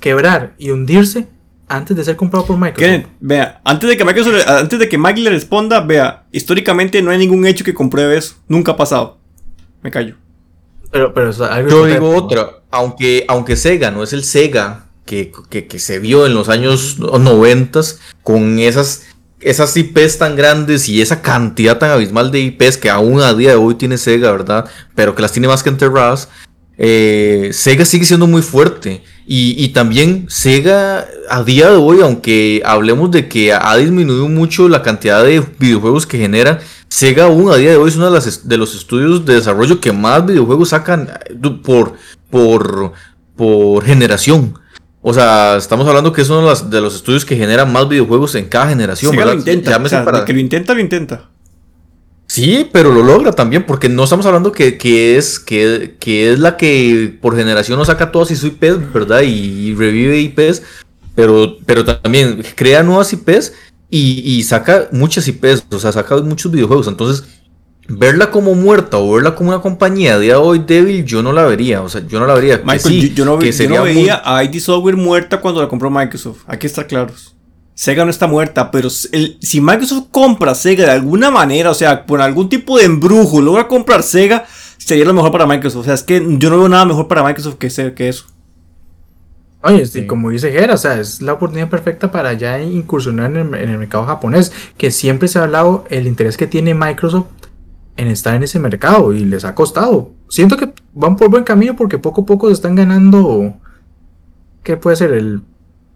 [0.00, 1.28] quebrar y hundirse
[1.68, 3.06] antes de ser comprado por Microsoft.
[3.20, 7.18] vea, antes de que Microsoft, antes de que Mike le responda, vea, históricamente no hay
[7.18, 8.36] ningún hecho que compruebe eso.
[8.48, 9.18] Nunca ha pasado.
[9.86, 10.16] Me callo.
[10.90, 11.30] Pero, pero
[11.68, 15.30] Yo digo otra, aunque, aunque Sega no es el Sega que,
[15.78, 17.80] se vio en los años 90
[18.24, 19.04] con esas,
[19.38, 23.50] esas IPs tan grandes y esa cantidad tan abismal de IPs que aún a día
[23.50, 24.68] de hoy tiene Sega, ¿verdad?
[24.96, 26.28] Pero que las tiene más que enterradas.
[26.76, 29.04] Eh, Sega sigue siendo muy fuerte.
[29.28, 34.82] Y, también Sega a día de hoy, aunque hablemos de que ha disminuido mucho la
[34.82, 38.56] cantidad de videojuegos que genera, Sega aún a día de hoy es uno de, de
[38.56, 41.94] los estudios de desarrollo que más videojuegos sacan eh, por,
[42.30, 42.92] por,
[43.36, 44.58] por generación.
[45.02, 48.46] O sea, estamos hablando que es uno de los, estudios que generan más videojuegos en
[48.46, 49.12] cada generación.
[49.12, 50.24] Sega lo intenta.
[50.24, 51.30] que lo intenta, lo intenta.
[52.26, 54.76] Sí, pero lo logra también, porque no estamos hablando que,
[55.16, 59.22] es, que, es la que por generación nos saca todas sus IPs, ¿verdad?
[59.22, 60.62] Y, revive IPs,
[61.14, 63.52] pero, pero también crea nuevas IPs
[63.88, 66.88] y, saca muchas IPs, o sea, saca muchos videojuegos.
[66.88, 67.24] Entonces,
[67.88, 71.82] verla como muerta o verla como una compañía de hoy débil, yo no la vería.
[71.82, 72.60] O sea, yo no la vería.
[72.64, 76.42] Michael, yo, no, veía a ID Software muerta cuando la compró Microsoft.
[76.46, 77.34] Hay que estar claros.
[77.74, 82.22] Sega no está muerta, pero si Microsoft compra Sega de alguna manera, o sea, por
[82.22, 84.46] algún tipo de embrujo, logra comprar Sega,
[84.78, 85.82] sería lo mejor para Microsoft.
[85.82, 88.24] O sea, es que yo no veo nada mejor para Microsoft que, que eso.
[89.62, 93.78] Oye, como dice Gera, o sea, es la oportunidad perfecta para ya incursionar en el,
[93.78, 97.26] mercado japonés, que siempre se ha hablado el interés que tiene Microsoft
[97.96, 100.12] en estar en ese mercado y les ha costado.
[100.28, 103.54] Siento que van por buen camino porque poco a poco se están ganando,
[104.62, 105.12] ¿qué puede ser?
[105.12, 105.40] El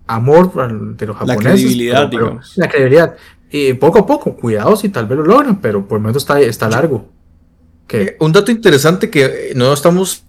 [0.06, 0.52] amor
[0.96, 1.44] de los japoneses.
[1.44, 2.52] La credibilidad, digamos.
[2.56, 3.16] La credibilidad.
[3.50, 6.40] Y poco a poco, cuidado si tal vez lo logran, pero por lo menos está,
[6.40, 7.08] está largo.
[7.86, 10.24] que Un dato interesante que eh, no estamos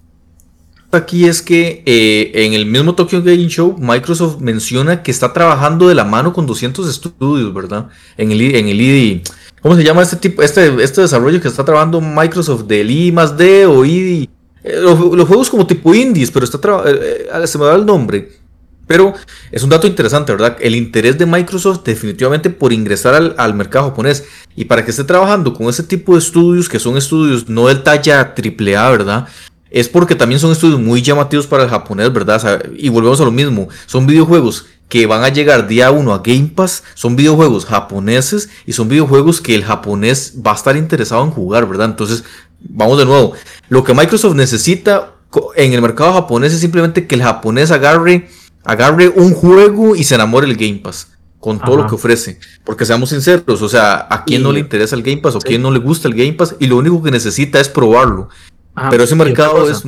[0.91, 5.88] aquí es que eh, en el mismo Tokyo Game Show Microsoft menciona que está trabajando
[5.88, 7.89] de la mano con 200 estudios, ¿verdad?
[8.17, 9.21] En el, en el ID.
[9.62, 13.38] ¿Cómo se llama este tipo, este, este desarrollo que está trabajando Microsoft del I más
[13.38, 14.27] D o ID?
[14.63, 18.39] Eh, los, juegos como tipo indies, pero está eh, eh, se me da el nombre.
[18.88, 19.13] Pero
[19.51, 20.58] es un dato interesante, ¿verdad?
[20.60, 24.25] El interés de Microsoft definitivamente por ingresar al, al mercado japonés
[24.56, 27.84] y para que esté trabajando con ese tipo de estudios, que son estudios no del
[27.84, 29.27] talla AAA, ¿verdad?
[29.71, 32.63] Es porque también son estudios muy llamativos para el japonés, ¿verdad?
[32.75, 36.51] Y volvemos a lo mismo, son videojuegos que van a llegar día uno a Game
[36.53, 41.31] Pass, son videojuegos japoneses y son videojuegos que el japonés va a estar interesado en
[41.31, 41.86] jugar, ¿verdad?
[41.88, 42.25] Entonces,
[42.60, 43.31] vamos de nuevo,
[43.69, 45.13] lo que Microsoft necesita
[45.55, 48.27] en el mercado japonés es simplemente que el japonés agarre,
[48.65, 51.07] agarre un juego y se enamore el Game Pass.
[51.39, 51.84] Con todo Ajá.
[51.84, 52.39] lo que ofrece.
[52.63, 55.41] Porque seamos sinceros, o sea, ¿a quién Y- no le interesa el Game Pass o
[55.41, 55.47] Sí.
[55.47, 56.55] quién no le gusta el Game Pass?
[56.60, 58.29] Y lo único que necesita es probarlo.
[58.73, 59.84] Ajá, Pero ese mercado es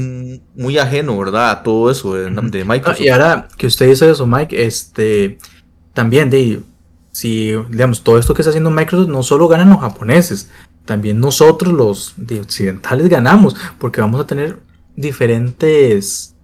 [0.56, 1.52] muy ajeno, ¿verdad?
[1.52, 3.02] A todo eso de, Ah, Microsoft.
[3.02, 5.38] y ahora que usted dice eso, Mike, este
[5.94, 6.62] también de
[7.12, 10.50] si digamos todo esto que está haciendo Microsoft no solo ganan los japoneses,
[10.86, 14.60] también nosotros los de occidentales ganamos, porque vamos a tener
[14.96, 16.36] diferentes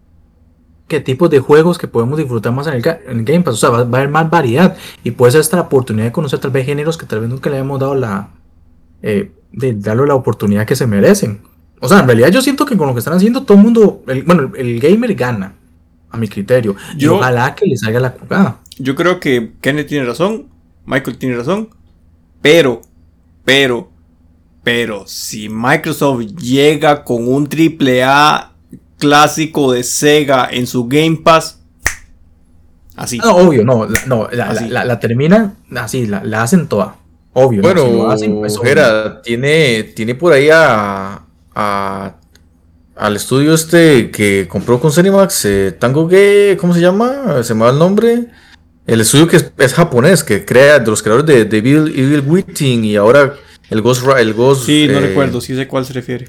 [0.87, 3.55] qué tipos de juegos que podemos disfrutar más en el, ga- en el Game Pass,
[3.55, 6.11] o sea, va, va a haber más variedad y puede ser hasta la oportunidad de
[6.11, 8.29] conocer tal vez géneros que tal vez nunca le hemos dado la
[9.01, 11.41] eh, de darle la oportunidad que se merecen.
[11.79, 14.03] O sea, en realidad yo siento que con lo que están haciendo todo el mundo,
[14.07, 15.53] el- bueno, el gamer gana,
[16.11, 16.75] a mi criterio.
[16.95, 18.59] Y Yo- ojalá que le salga la jugada.
[18.77, 20.47] Yo creo que Kenneth tiene razón,
[20.85, 21.69] Michael tiene razón,
[22.41, 22.81] pero,
[23.45, 23.89] pero,
[24.63, 28.51] pero, si Microsoft llega con un triple A
[28.97, 31.61] clásico de Sega en su Game Pass,
[32.95, 33.17] así.
[33.19, 34.67] No, obvio, no, la, no, la, la- Así.
[34.69, 36.95] la- la terminan así, la, la hacen toda.
[37.33, 37.61] Obvio.
[37.61, 37.67] ¿no?
[37.67, 39.21] Bueno, Si lo hacen, pues, obvio.
[39.21, 41.21] Tiene, tiene por ahí a,
[41.59, 42.15] a-
[42.95, 47.43] al estudio este que compró con Cinemax, eh, Tango Gay, ¿cómo se llama?
[47.43, 48.25] Se me va el nombre.
[48.87, 52.23] El estudio que es, es japonés, que crea, de los creadores de, de Evil, Evil
[52.25, 53.35] Within y ahora
[53.69, 56.27] el Ghost, el Ghost Sí, no eh, recuerdo, sí sé cuál se refiere.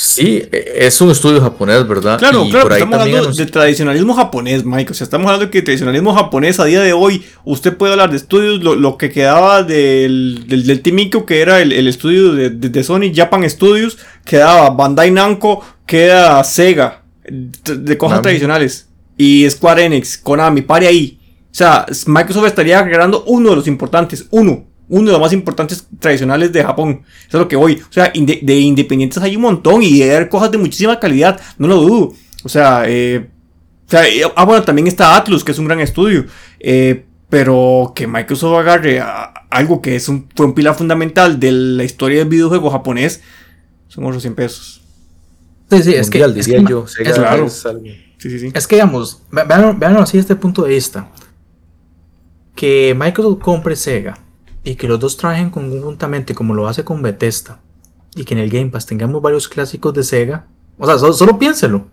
[0.00, 2.18] Sí, eh, es un estudio japonés, ¿verdad?
[2.20, 4.92] Claro, Y claro, estamos hablando anunció- de tradicionalismo japonés, Mike.
[4.92, 8.10] O sea, estamos hablando de que tradicionalismo japonés a día de hoy, usted puede hablar
[8.10, 12.32] de estudios, lo, lo que quedaba del, del, del Timiko, que era el, el estudio
[12.32, 18.88] de, de- de Sony, Japan Studios, quedaba Bandai Namco, queda Sega, de, cosas tradicionales.
[19.16, 21.18] Y Square Enix, Konami, pare ahí.
[21.50, 25.86] O sea, Microsoft estaría agregando uno de los importantes, uno, uno de los más importantes
[25.98, 27.02] tradicionales de Japón.
[27.28, 27.74] Eso es lo que voy.
[27.88, 31.40] O sea, inde- de independientes hay un montón y de haber cosas de muchísima calidad,
[31.58, 32.12] no lo dudo.
[32.44, 33.28] O sea, eh,
[33.86, 36.24] o sea, eh, ah, bueno, también está Atlus, que es un gran estudio.
[36.60, 41.52] eh, pero que Microsoft agarre a- algo que es un, fue un pilar fundamental de
[41.52, 43.20] la historia del videojuego japonés,
[43.88, 44.80] son otros 100 pesos.
[45.70, 46.86] Sí, sí, es que, es que- yo.
[46.86, 47.44] Sega es claro.
[47.44, 47.82] es algo-
[48.16, 48.50] Sí, sí, sí.
[48.54, 51.10] Es que, digamos, ve- vean- veanlo así desde este punto de vista.
[52.54, 54.18] Que Microsoft compre Sega
[54.68, 57.60] y que los dos trabajen conjuntamente como lo hace con Bethesda
[58.14, 60.46] y que en el Game Pass tengamos varios clásicos de Sega.
[60.78, 61.86] O sea, so- solo piénselo.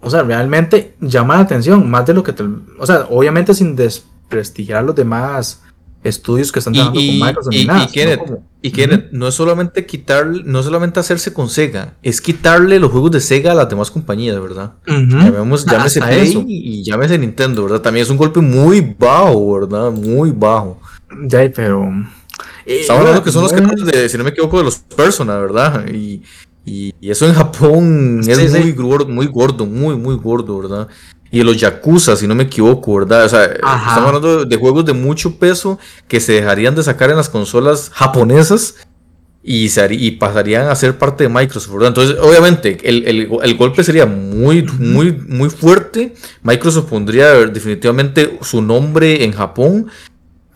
[0.00, 2.32] O sea, realmente llama la atención más de lo que...
[2.32, 2.44] te-
[2.78, 5.62] o sea, obviamente sin desprestigiar a los demás
[6.02, 7.84] estudios que están Y, trabajando y, con Microsoft y- ni nada.
[7.84, 11.48] y Kenneth, sino como- y Kenneth, no es solamente quitarle, no es solamente hacerse con
[11.48, 14.72] Sega, es quitarle los juegos de Sega a las demás compañías, ¿verdad?
[14.86, 16.44] Llamemos, llámese Play eso.
[16.46, 17.80] y llámese Nintendo, ¿verdad?
[17.80, 19.90] También es un golpe muy bajo, ¿verdad?
[19.90, 20.78] Muy bajo.
[21.26, 21.84] Ya, pero...
[22.66, 24.64] eh, Estamos hablando que son los no es- creadores de, si no me equivoco, de
[24.64, 25.84] los Persona, ¿verdad?
[25.88, 26.22] Y,
[26.64, 28.58] y- y eso en Japón Sí, es sí.
[28.58, 30.88] muy gordo, muy gordo, muy, muy gordo, ¿verdad?
[31.32, 33.24] Y de los Yakuza, si no me equivoco, ¿verdad?
[33.24, 33.88] O sea, Ajá.
[33.90, 37.90] estamos hablando de, juegos de mucho peso que se dejarían de sacar en las consolas
[37.94, 38.74] japonesas
[39.42, 41.88] y, se harí- y pasarían a ser parte de Microsoft, ¿verdad?
[41.88, 46.14] Entonces, obviamente, el, el- el golpe sería muy, muy, muy fuerte.
[46.42, 49.86] Microsoft pondría definitivamente su nombre en Japón,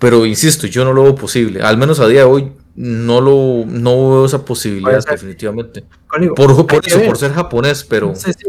[0.04, 1.62] pero insisto, yo no lo veo posible.
[1.62, 5.12] Al menos a día de hoy no lo no veo esa posibilidad, ser.
[5.12, 5.82] definitivamente.
[6.20, 7.06] Digo, Por, por que eso, ver.
[7.06, 8.48] por ser japonés, pero Sí, sí.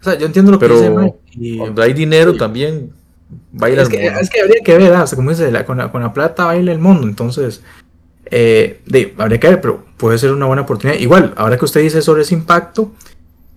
[0.00, 2.38] O sea, yo entiendo lo que Pero dice Mike, y- cuando hay dinero sí.
[2.38, 2.90] también
[3.52, 4.18] baila es, el que, mono.
[4.20, 6.12] es que habría que ver, ah, o sea, como dice, la- con, la, con la
[6.14, 7.62] plata baila el mundo, entonces
[8.30, 10.98] eh, de, habría que ver, pero puede ser una buena oportunidad.
[10.98, 12.92] Igual, ahora que usted dice sobre ese impacto,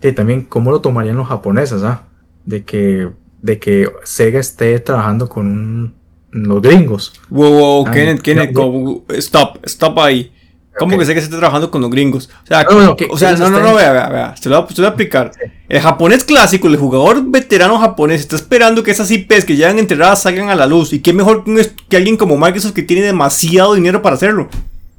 [0.01, 2.03] eh, también cómo lo tomarían los japoneses, ¿ah?
[2.45, 3.09] De que,
[3.41, 5.93] de que Sega esté trabajando con un-
[6.31, 7.13] los gringos.
[7.29, 10.31] Wow, wow, Ah, Kenneth, Kenneth, no, go- stop, stop ahí.
[10.79, 12.29] ¿Cómo que sé que se está trabajando con los gringos?
[12.43, 14.35] O sea, No, no, que- o sea, no, no, no, vea, vea, vea.
[14.37, 15.31] Se lo, voy a- explicar.
[15.67, 20.21] El japonés clásico, el jugador veterano japonés, está esperando que esas IPs que llegan enterradas
[20.21, 20.93] salgan a la luz.
[20.93, 24.15] Y qué mejor que, un est- que alguien como Microsoft que tiene demasiado dinero para
[24.17, 24.49] hacerlo.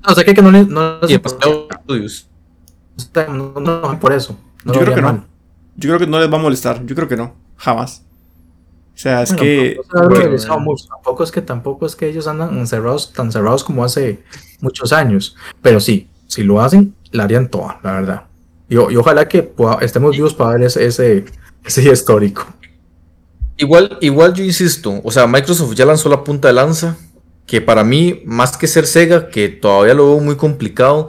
[0.05, 0.99] O sea, que, que no, le- no
[1.77, 2.29] estudios.
[3.29, 4.37] no, no, por eso.
[4.65, 5.25] yo creo que no.
[5.77, 6.85] Yo creo que no les va a molestar.
[6.85, 7.35] Yo creo que no.
[7.57, 8.03] Jamás.
[8.99, 9.79] O sea, es que.
[9.93, 14.25] Tampoco es que tampoco es que ellos andan encerrados, tan cerrados como hace
[14.61, 15.37] muchos años.
[15.63, 18.23] Pero sí, si lo hacen, la harían toda, la verdad.
[18.69, 21.25] Y, ojalá que estemos vivos para ver ese, ese,
[21.65, 22.45] ese histórico.
[23.57, 26.97] Igual, igual yo insisto, o sea, Microsoft ya lanzó la punta de lanza,
[27.47, 31.09] que para mí, más que ser Sega, que todavía lo veo muy complicado,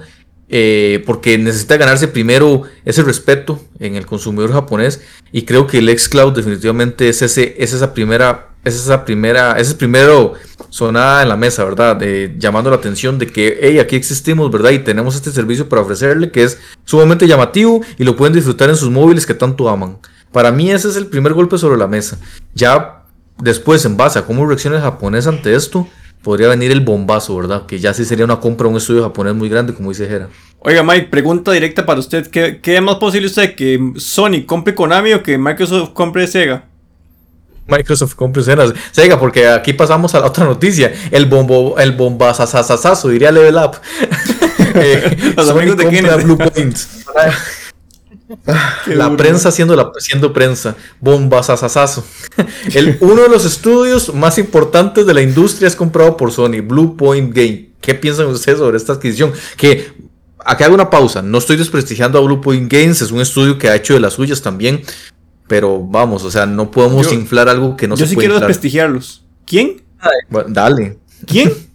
[0.50, 5.98] eh, porque necesita ganarse primero ese respeto en el consumidor japonés, y creo que el
[5.98, 10.34] xCloud definitivamente es, ese, es esa primera, es esa primera, ese primero
[10.70, 12.00] sonada en la mesa, ¿verdad?
[12.38, 14.72] llamando la atención de que, hey, aquí existimos, ¿verdad?
[14.72, 18.76] Y tenemos este servicio para ofrecerle que es sumamente llamativo y lo pueden disfrutar en
[18.76, 19.98] sus móviles que tanto aman.
[20.32, 22.20] Para mí ese es el primer golpe sobre la mesa.
[22.54, 23.04] Ya
[23.42, 25.88] después, en base a cómo reacciona el japonés ante esto,
[26.24, 27.66] podría venir el bombazo, ¿verdad?
[27.66, 30.30] Que ya sí sería una compra a un estudio japonés muy grande, como dice Jera.
[30.60, 32.28] Oiga, Mike, pregunta directa para usted.
[32.28, 36.66] ¿Qué, es más posible usted que Sony compre Konami o que Microsoft compre Sega?
[37.68, 40.92] Microsoft compre Sega, Sega, porque aquí pasamos a la otra noticia.
[41.12, 43.78] El bombo, el bombazazazazo, diría Level Up.
[44.76, 46.78] eh, Los amigos de Blue Point.
[48.88, 50.76] la prensa siendo, la, siendo prensa.
[51.00, 52.04] Bombazazazazo.
[52.74, 56.96] El, uno de los estudios más importantes de la industria es comprado por Sony, Blue
[56.96, 57.70] Point Game.
[57.82, 59.32] ¿Qué piensan ustedes sobre esta adquisición?
[59.58, 59.94] Que
[60.46, 61.22] aquí hago una pausa.
[61.22, 64.14] No estoy desprestigiando a Blue Point Games, es un estudio que ha hecho de las
[64.14, 64.82] suyas también.
[65.48, 68.10] Pero vamos, o sea, no podemos inflar algo que no se puede.
[68.10, 69.24] Yo sí quiero desprestigiarlos.
[69.46, 69.82] ¿Quién?
[70.48, 71.00] dale.
[71.26, 71.52] ¿Quién?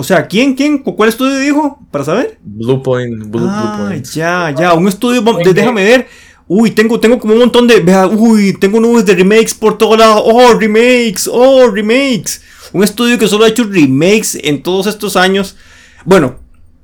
[0.00, 0.78] O sea, ¿quién, quién?
[0.78, 1.78] ¿Cuál estudio dijo?
[1.90, 2.38] Para saber.
[2.42, 3.22] Blue Point.
[3.26, 4.06] Blue, ah, Point.
[4.06, 4.72] Ya, ya.
[4.72, 5.22] Un estudio.
[5.52, 6.08] déjame ver.
[6.48, 7.80] Uy, tengo, tengo como un montón de.
[7.80, 10.22] Vea, uy, tengo nubes de remakes por todos lados.
[10.24, 11.28] Oh, remakes.
[11.30, 12.40] Oh, remakes.
[12.72, 15.58] Un estudio que solo ha hecho remakes en todos estos años.
[16.06, 16.36] Bueno,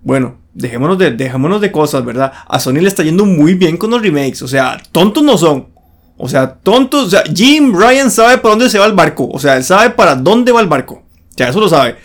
[0.02, 2.34] bueno, dejémonos de, dejémonos de cosas, ¿verdad?
[2.46, 4.42] A Sony le está yendo muy bien con los remakes.
[4.42, 5.68] O sea, tontos no son.
[6.18, 7.06] O sea, tontos.
[7.06, 9.26] O sea, Jim Ryan sabe para dónde se va el barco.
[9.32, 11.02] O sea, él sabe para dónde va el barco.
[11.34, 11.96] Ya, eso lo sabe.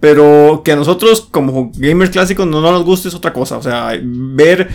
[0.00, 3.58] Pero que a nosotros, como gamers clásicos, no, nos guste es otra cosa.
[3.58, 4.68] O sea, ver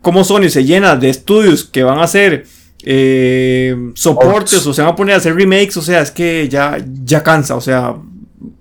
[0.00, 2.46] cómo Sony se llena de estudios que van a hacer
[2.82, 5.76] eh, soportes o se van a poner a hacer remakes.
[5.76, 7.54] O sea, es que ya, ya cansa.
[7.54, 7.94] O sea,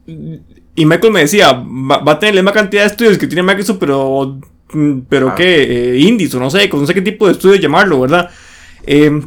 [0.05, 3.77] y Michael me decía, va, a tener la misma cantidad de estudios que tiene Microsoft,
[3.79, 4.39] pero,
[5.09, 5.35] pero ah.
[5.35, 8.29] que eh, indies o no sé, no sé qué tipo de estudio llamarlo, ¿verdad?
[8.85, 9.21] Eh,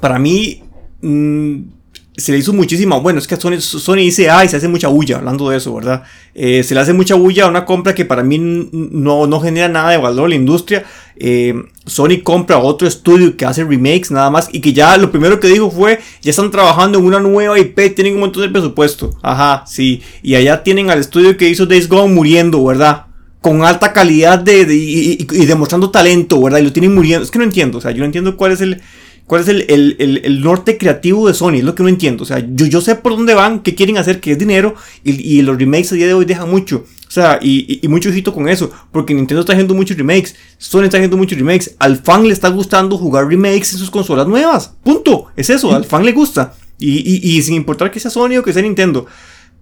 [0.00, 0.62] para mí.
[1.02, 1.81] Mm,
[2.16, 2.98] se le hizo muchísima.
[2.98, 6.02] Bueno, es que Sony, Sony dice, ay, se hace mucha bulla, hablando de eso, ¿verdad?
[6.34, 9.68] Eh, se le hace mucha bulla a una compra que para mí no, no genera
[9.68, 10.84] nada de valor a la industria.
[11.16, 11.54] Eh,
[11.86, 15.48] Sony compra otro estudio que hace remakes nada más y que ya lo primero que
[15.48, 19.16] dijo fue, ya están trabajando en una nueva IP, tienen un montón de presupuesto.
[19.22, 20.02] Ajá, sí.
[20.22, 23.06] Y allá tienen al estudio que hizo Days Gone muriendo, ¿verdad?
[23.40, 26.58] Con alta calidad de, y, y demostrando talento, ¿verdad?
[26.58, 27.24] Y lo tienen muriendo.
[27.24, 28.82] Es que no entiendo, o sea, yo no entiendo cuál es el
[29.26, 31.54] ¿Cuál es el, norte creativo de Sony?
[31.54, 32.22] Es lo que no entiendo.
[32.22, 35.40] O sea, yo, yo sé por dónde van, qué quieren hacer, que es dinero, y,
[35.42, 36.84] los remakes a día de hoy dejan mucho.
[37.06, 40.96] O sea, y, mucho ojito con eso, porque Nintendo está haciendo muchos remakes, Sony está
[40.96, 41.74] haciendo muchos remakes.
[41.78, 44.74] Al fan le está gustando jugar remakes en sus consolas nuevas.
[44.82, 45.26] Punto.
[45.36, 46.54] Es eso, al fan le gusta.
[46.78, 49.06] Y, sin importar que sea Sony o que sea Nintendo.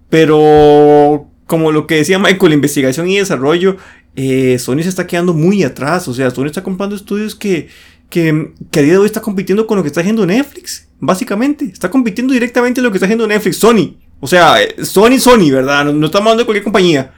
[0.09, 3.77] Pero, como lo que decía Michael, investigación y desarrollo,
[4.15, 6.07] eh, Sony se está quedando muy atrás.
[6.07, 7.69] O sea, Sony está comprando estudios que
[8.11, 11.65] que, a día de hoy está compitiendo con lo que está haciendo Netflix, básicamente.
[11.65, 13.95] Está compitiendo directamente lo que está haciendo Netflix, Sony.
[14.19, 15.85] O sea, Sony, Sony, ¿verdad?
[15.85, 17.13] No, estamos hablando de cualquier compañía.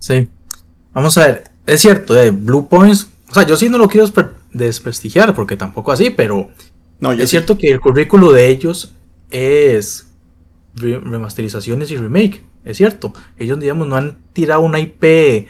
[0.00, 0.28] Sí.
[0.92, 4.08] Vamos a ver, es cierto, de Blue Points, o sea, yo sí no lo quiero
[4.52, 6.48] desprestigiar, porque tampoco así, pero
[6.98, 8.94] no, es cierto que el currículo de ellos
[9.30, 10.08] es
[10.74, 13.12] remasterizaciones y remake, es cierto.
[13.36, 15.46] Ellos, digamos, no han tirado una IP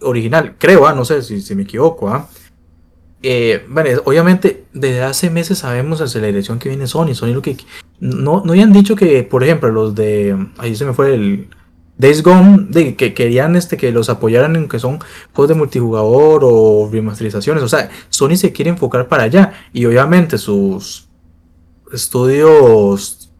[0.00, 0.94] original, creo, ¿ah?
[0.94, 2.28] no sé si, si me equivoco, ¿ah?
[2.28, 2.41] Eh,
[3.68, 7.14] bueno, obviamente desde hace meses sabemos la aceleración que viene Sony.
[7.14, 7.56] Sony lo que
[8.00, 11.48] no, no habían dicho que, por ejemplo, los de ahí se me fue el
[11.98, 14.98] Days Gone, de que querían este que los apoyaran en que son
[15.32, 17.62] juegos de multijugador o remasterizaciones.
[17.62, 21.08] O sea, Sony se quiere enfocar para allá y obviamente sus
[21.92, 23.30] estudios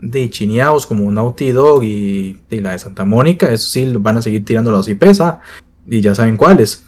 [0.00, 4.44] de chineados como Naughty Dog y, la de Santa Mónica, eso sí van a seguir
[4.44, 5.40] tirando los IPs ¿ah?
[5.86, 6.84] y ya saben cuáles.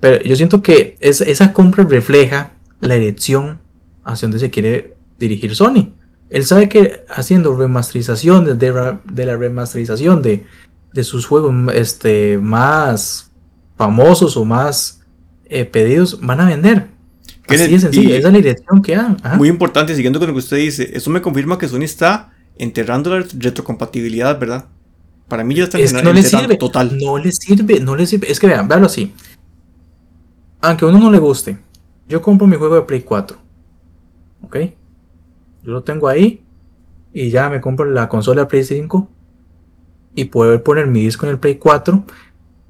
[0.00, 3.60] Pero yo siento que esa compra refleja la dirección
[4.02, 5.92] hacia donde se quiere dirigir Sony.
[6.30, 8.72] Él sabe que haciendo remasterizaciones de,
[9.26, 10.44] la remasterización de,
[11.04, 13.30] sus juegos este, más
[13.76, 15.02] famosos o más
[15.44, 16.86] eh, pedidos van a vender.
[17.46, 19.16] Así es sencillo, esa es la dirección que dan.
[19.36, 23.18] Muy importante, siguiendo con lo que usted dice, eso me confirma que Sony está enterrando
[23.18, 24.66] la retrocompatibilidad, ¿verdad?
[25.26, 26.96] Para mí ya está es no le sirve, total.
[26.96, 28.30] No le sirve, no le sirve.
[28.30, 29.12] Es que vean, véanlo así
[30.60, 31.58] aunque a uno no le guste,
[32.08, 33.36] yo compro mi juego de Play 4.
[34.42, 34.56] ¿Ok?
[35.62, 36.42] Yo lo tengo ahí
[37.12, 39.08] y ya me compro la consola de Play 5
[40.14, 42.04] y poder poner mi disco en el Play 4.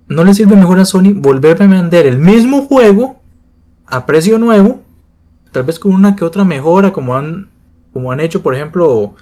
[0.08, 3.20] No le sirve mejor a Sony volverme a vender el mismo juego
[3.86, 4.82] a precio nuevo,
[5.52, 7.48] tal vez con una que otra mejora, como han,
[7.92, 9.14] como han hecho, por ejemplo,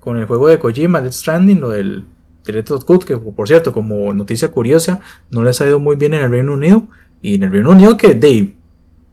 [0.00, 2.04] con el juego de Kojima, Death Stranding, lo del
[2.44, 5.00] Director's Cut, que por cierto, como noticia curiosa,
[5.30, 6.84] no les ha ido muy bien en el Reino Unido.
[7.22, 8.54] Y en el Reino Unido que Dave,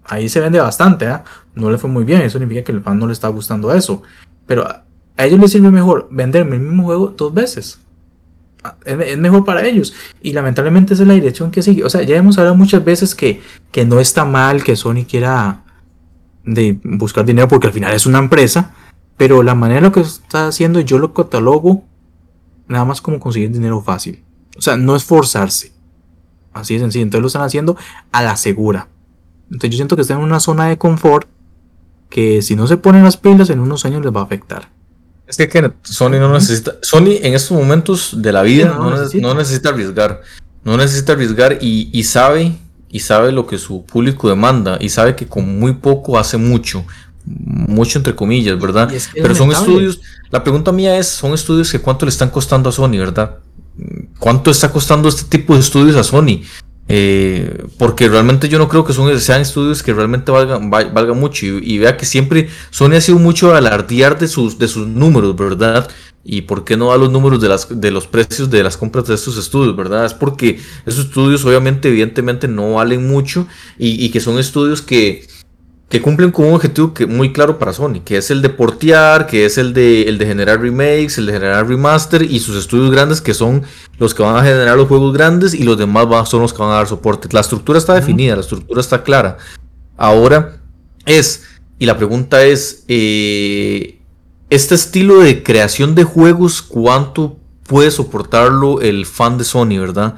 [0.05, 1.19] ahí se vende bastante, ¿eh?
[1.55, 4.03] no le fue muy bien, eso significa que el fan no le está gustando eso.
[4.45, 4.83] Pero a
[5.25, 7.79] ellos les sirve mejor venderme el mismo juego dos veces.
[8.85, 9.93] Es mejor para ellos.
[10.21, 11.83] Y lamentablemente esa es la dirección que sigue.
[11.83, 13.41] O sea, ya hemos hablado muchas veces que,
[13.71, 15.63] que no está mal que Sony quiera
[16.45, 18.71] de buscar dinero porque al final es una empresa.
[19.17, 21.83] Pero la manera en que está haciendo yo lo catalogo
[22.67, 24.23] nada más como conseguir dinero fácil.
[24.57, 25.73] O sea, no esforzarse.
[26.53, 27.03] Así de sencillo.
[27.03, 27.77] Entonces lo están haciendo
[28.11, 28.87] a la segura.
[29.45, 31.27] Entonces yo siento que están en una zona de confort
[32.09, 34.69] que si no se ponen las pilas en unos años les va a afectar.
[35.25, 39.69] Es que, Sony no necesita, Sony en estos momentos de la vida no, necesita.
[39.69, 40.21] arriesgar,
[40.63, 42.53] no necesita arriesgar y, y, sabe
[42.89, 46.85] y sabe lo que su público demanda y sabe que con muy poco hace mucho,
[47.25, 48.91] mucho entre comillas, ¿verdad?
[49.13, 52.71] Pero son estudios, la pregunta mía es, son estudios que cuánto le están costando a
[52.71, 53.37] Sony, ¿verdad?
[54.19, 56.41] ¿Cuánto está costando este tipo de estudios a Sony?
[56.89, 61.45] Eh, porque realmente yo no creo que son, sean estudios que realmente valgan, valga mucho.
[61.45, 65.89] Y, vea que siempre Sony ha sido mucho alardear de sus, de sus números, ¿verdad?
[66.23, 69.07] Y por qué no da los números de, las, de los precios de las compras
[69.07, 70.05] de estos estudios, ¿verdad?
[70.05, 73.47] Es porque esos estudios obviamente, evidentemente, no valen mucho
[73.77, 75.27] y que son estudios que,
[75.93, 79.27] que cumplen con un objetivo que, muy claro para Sony, que es el de portear,
[79.27, 82.89] que es el de, el de generar remakes, el de generar remaster y sus estudios
[82.89, 83.61] grandes que son
[83.99, 86.71] los que van a generar los juegos grandes y los demás son los que van
[86.71, 87.29] a dar soporte.
[87.31, 89.37] La estructura está definida, la estructura está clara.
[89.95, 90.57] Ahora
[91.05, 91.43] es,
[91.77, 93.99] y la pregunta es, eh,
[94.49, 97.37] este estilo de creación de juegos, ¿cuánto
[97.67, 100.15] puede soportarlo el fan de Sony, verdad?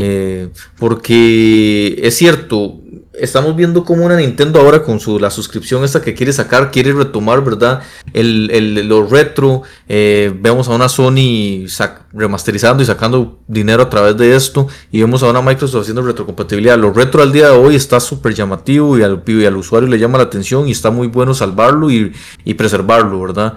[0.00, 2.78] Eh, porque es cierto,
[3.20, 6.92] estamos viendo como una Nintendo ahora con su, la suscripción esta que quiere sacar, quiere
[6.92, 7.82] retomar, ¿verdad?
[8.12, 9.62] El, el lo retro.
[9.88, 11.66] Eh, vemos a una Sony
[12.12, 14.68] remasterizando y sacando dinero a través de esto.
[14.90, 16.78] Y vemos a una Microsoft haciendo retrocompatibilidad.
[16.78, 19.98] Lo retro al día de hoy está súper llamativo y al, y al usuario le
[19.98, 22.12] llama la atención y está muy bueno salvarlo y,
[22.44, 23.54] y preservarlo, ¿verdad?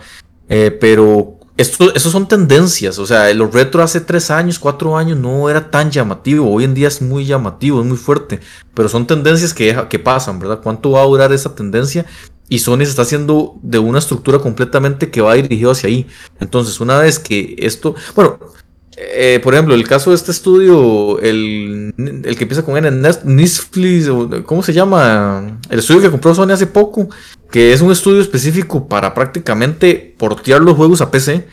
[0.50, 5.50] Eh, pero esto, son tendencias, o sea, los retro hace tres años, cuatro años no
[5.50, 8.40] era tan llamativo, hoy en día es muy llamativo, es muy fuerte,
[8.74, 10.60] pero son tendencias que, que pasan, ¿verdad?
[10.62, 12.06] ¿Cuánto va a durar esa tendencia?
[12.50, 16.06] Y Sony se está haciendo de una estructura completamente que va dirigido hacia ahí.
[16.42, 18.40] Entonces, una vez que esto, bueno,
[18.98, 24.10] eh, por ejemplo, el caso de este estudio, el, el que empieza con N, Nisflis,
[24.46, 25.60] ¿cómo se llama?
[25.70, 27.10] El estudio que compró Sony hace poco,
[27.50, 31.48] que es un estudio específico para prácticamente portear los juegos a PC.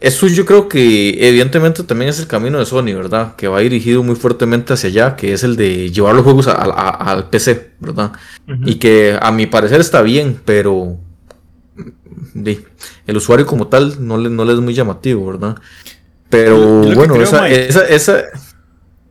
[0.00, 3.34] Eso yo creo que evidentemente también es el camino de Sony, ¿verdad?
[3.36, 7.30] Que va dirigido muy fuertemente hacia allá, que es el de llevar los juegos al
[7.30, 8.12] PC, ¿verdad?
[8.64, 10.98] Y que a mi parecer está bien, pero
[13.06, 15.56] el usuario como tal no le, no le es muy llamativo, ¿verdad?
[16.28, 18.24] Pero bueno, esa, esa,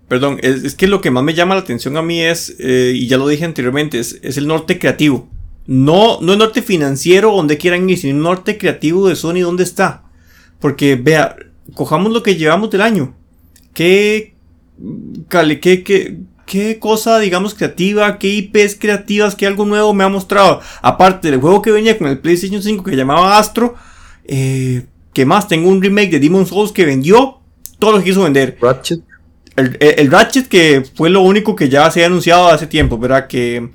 [0.07, 3.07] Perdón, es, que lo que más me llama la atención a mí es, eh, y
[3.07, 5.29] ya lo dije anteriormente, es, el norte creativo.
[5.65, 9.63] No, no el norte financiero donde quieran ir, sino el norte creativo de Sony donde
[9.63, 10.03] está.
[10.59, 11.35] Porque vea,
[11.73, 13.15] cojamos lo que llevamos del año.
[13.73, 14.35] ¿Qué,
[15.27, 18.19] qué, qué, qué cosa, digamos, creativa?
[18.19, 19.35] ¿Qué IPs creativas?
[19.35, 20.61] ¿Qué algo nuevo me ha mostrado?
[20.83, 23.73] Aparte del juego que venía con el PlayStation 5 que llamaba Astro.
[24.23, 24.85] Eh,
[25.15, 25.47] ¿Qué más?
[25.47, 27.39] Tengo un remake de Demon's Souls que vendió
[27.79, 28.57] todo lo que quiso vender.
[28.61, 28.99] Ratchet.
[29.55, 33.27] El, Ratchet que fue lo único que ya se ha anunciado hace tiempo, ¿verdad?
[33.27, 33.69] Que,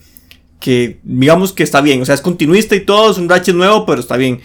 [0.61, 2.03] que digamos que está bien.
[2.03, 4.41] O sea, es continuista y todo, es un Ratchet nuevo, pero está bien.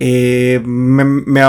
[0.00, 1.40] Eh, me, me,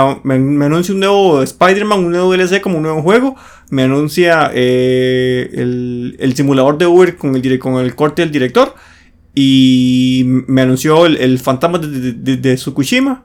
[0.64, 3.34] anuncia un nuevo Spider-Man, un nuevo DLC como un nuevo juego.
[3.70, 8.76] Me anuncia eh, el, simulador de Uber con el, con el corte del director.
[9.34, 13.24] Y me anunció el, fantasma de, de, de, Tsukushima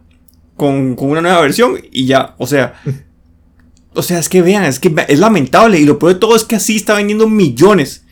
[0.57, 2.73] con, una nueva versión y ya, o sea.
[3.93, 5.79] O sea, es que vean, es que es lamentable.
[5.79, 8.03] Y lo peor de todo es que así está vendiendo millones.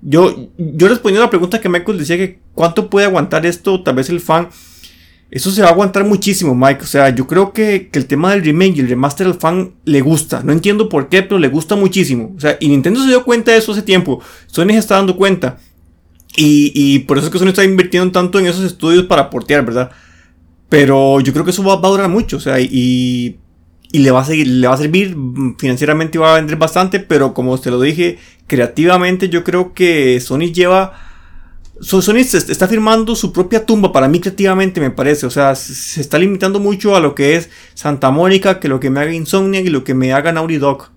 [0.00, 3.96] Yo, yo respondiendo a la pregunta que Michael decía que cuánto puede aguantar esto, tal
[3.96, 4.48] vez el fan.
[5.30, 6.80] Eso se va a aguantar muchísimo, Mike.
[6.82, 10.00] O sea, yo creo que, el tema del remake y el remaster al fan le
[10.00, 10.42] gusta.
[10.42, 12.32] No entiendo por qué, pero le gusta muchísimo.
[12.34, 14.22] O sea, y Nintendo se dio cuenta de eso hace tiempo.
[14.46, 15.58] Sony se está dando cuenta.
[16.36, 19.66] Y, y por eso es que Sony está invirtiendo tanto en esos estudios para portear,
[19.66, 19.90] ¿verdad?
[20.68, 23.38] Pero yo creo que eso va, a durar mucho, o sea, y,
[23.90, 25.16] y, le va a seguir, le va a servir
[25.58, 30.20] financieramente y va a vender bastante, pero como te lo dije, creativamente yo creo que
[30.20, 31.08] Sony lleva
[31.80, 35.26] Sony está firmando su propia tumba para mí creativamente, me parece.
[35.26, 38.90] O sea, se está limitando mucho a lo que es Santa Mónica, que lo que
[38.90, 40.88] me haga Insomniac y lo que me haga Naughty Dog.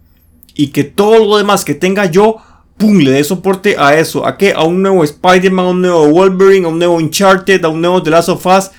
[0.55, 2.37] Y que todo lo demás que tenga yo,
[2.77, 4.25] pum, le dé soporte a eso.
[4.25, 4.53] ¿A qué?
[4.53, 8.01] A un nuevo Spider-Man, a un nuevo Wolverine, a un nuevo Uncharted, a un nuevo
[8.01, 8.71] The Last of Us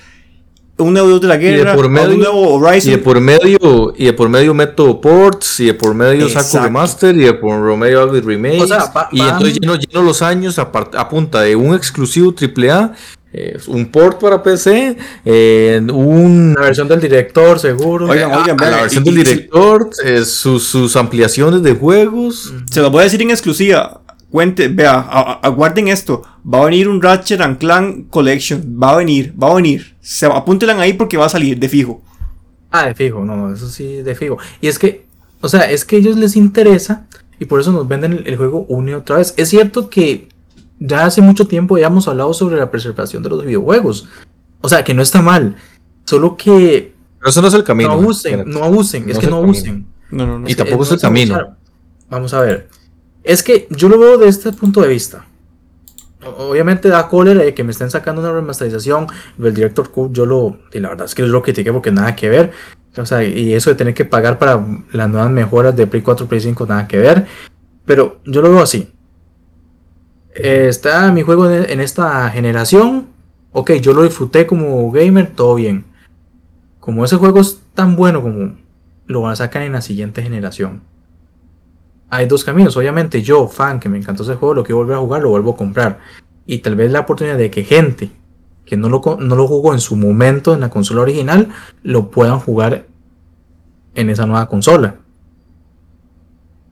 [0.77, 2.91] un nuevo de la guerra, por medio, un nuevo Horizon.
[2.91, 6.63] Y de por medio, y de por medio meto ports, y de por medio saco
[6.63, 8.69] remaster, y de por medio hago remakes.
[9.11, 12.93] y entonces lleno, lleno, los años a, a, punta de un exclusivo AAA,
[13.35, 14.95] eh, un port para PC,
[15.25, 18.07] eh, un, una versión del director, seguro.
[18.07, 22.53] Oigan, oigan, la versión del director, eh, sus, sus ampliaciones de juegos.
[22.69, 24.02] Se lo voy a decir en exclusiva.
[24.33, 24.99] Cuente, vea,
[25.43, 26.23] aguarden esto.
[26.43, 28.79] Va a venir un Ratchet and Clank Collection.
[28.81, 29.95] Va a venir, va a venir.
[30.01, 32.01] Se, apúntenla ahí porque va a salir de fijo.
[32.71, 34.39] Ah, de fijo, no, eso sí, de fijo.
[34.59, 35.05] Y es que,
[35.39, 37.05] o sea, es que a ellos les interesa
[37.39, 39.35] y por eso nos venden el, juego una y otra vez.
[39.37, 40.29] Es cierto que
[40.79, 44.09] ya hace mucho tiempo ya hemos hablado sobre la preservación de los videojuegos.
[44.61, 45.57] O sea, que no está mal.
[46.05, 46.95] Solo que.
[47.19, 47.89] Pero eso no es el camino.
[47.89, 49.85] No abusen, no abusen, es, que no abusen.
[50.09, 50.49] No, no, no.
[50.49, 51.55] Y tampoco es, el camino.
[52.09, 52.67] Vamos a ver.
[53.23, 55.25] Es que yo lo veo de este punto de vista.
[56.37, 59.07] Obviamente da cólera de que me estén sacando una remasterización
[59.37, 60.13] del Director Cut.
[60.13, 62.51] Yo lo, y la verdad es que yo lo critiqué porque nada que ver.
[62.97, 66.27] O sea, y eso de tener que pagar para las nuevas mejoras de Play 4,
[66.27, 67.25] Play 5, nada que ver.
[67.85, 68.89] Pero yo lo veo así.
[70.33, 73.07] está mi juego en esta generación.
[73.51, 75.85] Ok, yo lo disfruté como gamer, todo bien.
[76.79, 78.55] Como ese juego es tan bueno como
[79.05, 80.92] lo van a sacar en la siguiente generación
[82.13, 82.77] hay dos caminos.
[82.77, 85.51] Obviamente, yo, fan, que me encantó ese juego, lo quiero volver a jugar, lo vuelvo
[85.51, 85.99] a comprar.
[86.45, 88.11] Y tal vez la oportunidad de que gente
[88.65, 91.49] que no lo, no lo jugó en su momento en la consola original,
[91.81, 92.85] lo puedan jugar
[93.95, 94.95] en esa nueva consola.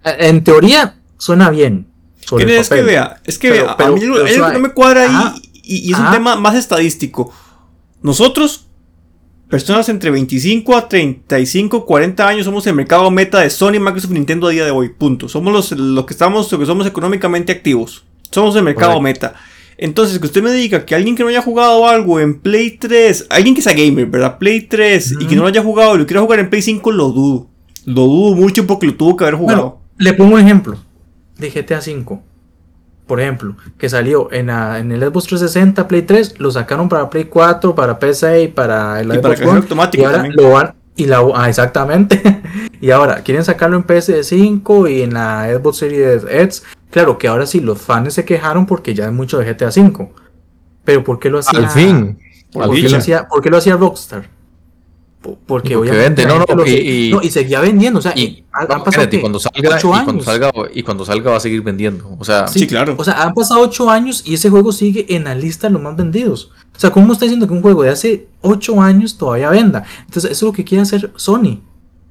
[0.03, 1.87] En teoría, suena bien.
[2.37, 6.11] es que vea, es que vea, a mí no me cuadra ahí y, es un
[6.11, 7.33] tema más estadístico.
[8.01, 8.67] Nosotros
[9.51, 14.47] Personas entre 25 a 35, 40 años somos el mercado meta de Sony, Microsoft, Nintendo
[14.47, 14.87] a día de hoy.
[14.87, 15.27] Punto.
[15.27, 18.05] Somos los, los que estamos, los que somos económicamente activos.
[18.31, 19.35] Somos el mercado meta.
[19.77, 23.27] Entonces, que usted me diga que alguien que no haya jugado algo en Play 3,
[23.29, 24.37] alguien que sea gamer, ¿verdad?
[24.37, 26.89] Play 3 y que no lo haya jugado y lo quiera jugar en Play 5,
[26.93, 27.49] lo dudo.
[27.85, 29.81] Lo dudo mucho porque lo tuvo que haber jugado.
[29.97, 30.77] le pongo un ejemplo
[31.37, 32.23] de GTA 5
[33.07, 37.25] por ejemplo, que salió en, en el Xbox 360, Play 3, lo sacaron para Play
[37.25, 41.05] 4, para PC y para el y Xbox para automático y ahora lo van y
[41.05, 42.41] la ah, exactamente.
[42.81, 46.63] y ahora quieren sacarlo en PS5 y en la Xbox Series X.
[46.89, 50.11] Claro que ahora sí los fans se quejaron porque ya es mucho de GTA 5.
[50.83, 51.59] Pero ¿por qué lo hacía?
[51.59, 52.19] Al fin.
[52.51, 54.29] ¿Por, qué lo hacía, ¿Por qué lo hacía Rockstar?
[55.45, 59.39] Porque, obviamente no, no, y, y, seguía vendiendo, o sea, y, han pasado y cuando
[59.39, 62.95] salga, y cuando salga y cuando salga va a seguir vendiendo, o sea, sí, claro.
[62.97, 65.81] O sea, han pasado ocho años y ese juego sigue en la lista de los
[65.81, 66.49] más vendidos.
[66.75, 69.83] O sea, ¿cómo está diciendo que un juego de hace ocho años todavía venda?
[70.07, 71.59] Entonces, eso es lo que quiere hacer Sony.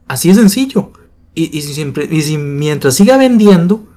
[0.07, 0.93] Así de sencillo.
[1.35, 3.89] Y, y, siempre, y si mientras siga vendiendo,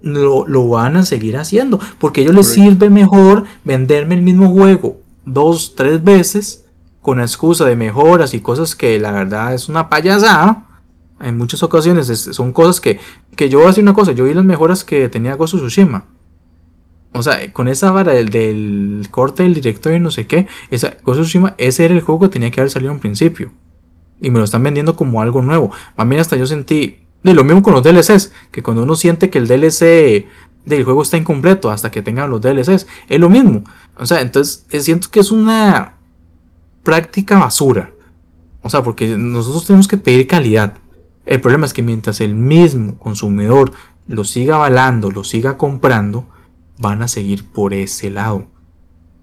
[0.00, 1.78] lo, lo, van a seguir haciendo.
[1.98, 6.61] Porque a ellos les sirve mejor venderme el mismo juego dos, tres veces
[7.02, 10.68] con excusa de mejoras y cosas que la verdad es una payasada.
[11.20, 12.98] En muchas ocasiones son cosas que,
[13.36, 15.60] que yo voy a decir una cosa, yo vi las mejoras que tenía Ghost of
[15.60, 16.06] Tsushima.
[17.12, 20.94] O sea, con esa vara del, del corte del director y no sé qué, esa
[21.04, 23.52] Ghost Tsushima, ese era el juego que tenía que haber salido en principio.
[24.20, 25.72] Y me lo están vendiendo como algo nuevo.
[25.96, 29.28] A mí hasta yo sentí, de lo mismo con los DLCs, que cuando uno siente
[29.28, 30.26] que el DLC
[30.64, 33.64] del juego está incompleto hasta que tengan los DLCs, es lo mismo.
[33.96, 35.96] O sea, entonces eh, siento que es una
[36.82, 37.92] práctica basura.
[38.62, 40.74] O sea, porque nosotros tenemos que pedir calidad.
[41.26, 43.72] El problema es que mientras el mismo consumidor
[44.06, 46.26] lo siga avalando, lo siga comprando,
[46.78, 48.46] van a seguir por ese lado.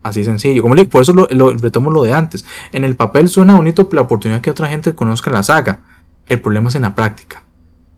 [0.01, 0.61] Así sencillo.
[0.61, 2.45] Como le por eso lo, retomo lo de antes.
[2.71, 5.81] En el papel suena bonito la oportunidad que otra gente conozca la saga.
[6.27, 7.43] El problema es en la práctica.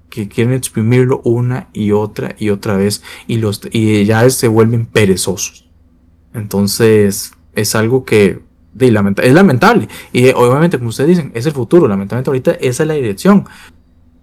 [0.10, 3.04] Que quieren exprimirlo una y otra y otra vez.
[3.28, 5.70] Y, los, y ya se vuelven perezosos.
[6.34, 8.42] Entonces, es algo que
[8.80, 9.88] es lamentable.
[10.14, 11.88] Y eh, obviamente, como ustedes dicen, es el futuro.
[11.88, 13.46] Lamentablemente ahorita esa es la dirección.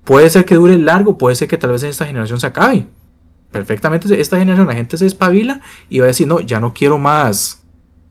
[0.05, 2.87] Puede ser que dure largo, puede ser que tal vez esta generación se acabe.
[3.51, 6.99] Perfectamente, esta generación la gente se espabila y va a decir, no, ya no quiero
[6.99, 7.63] más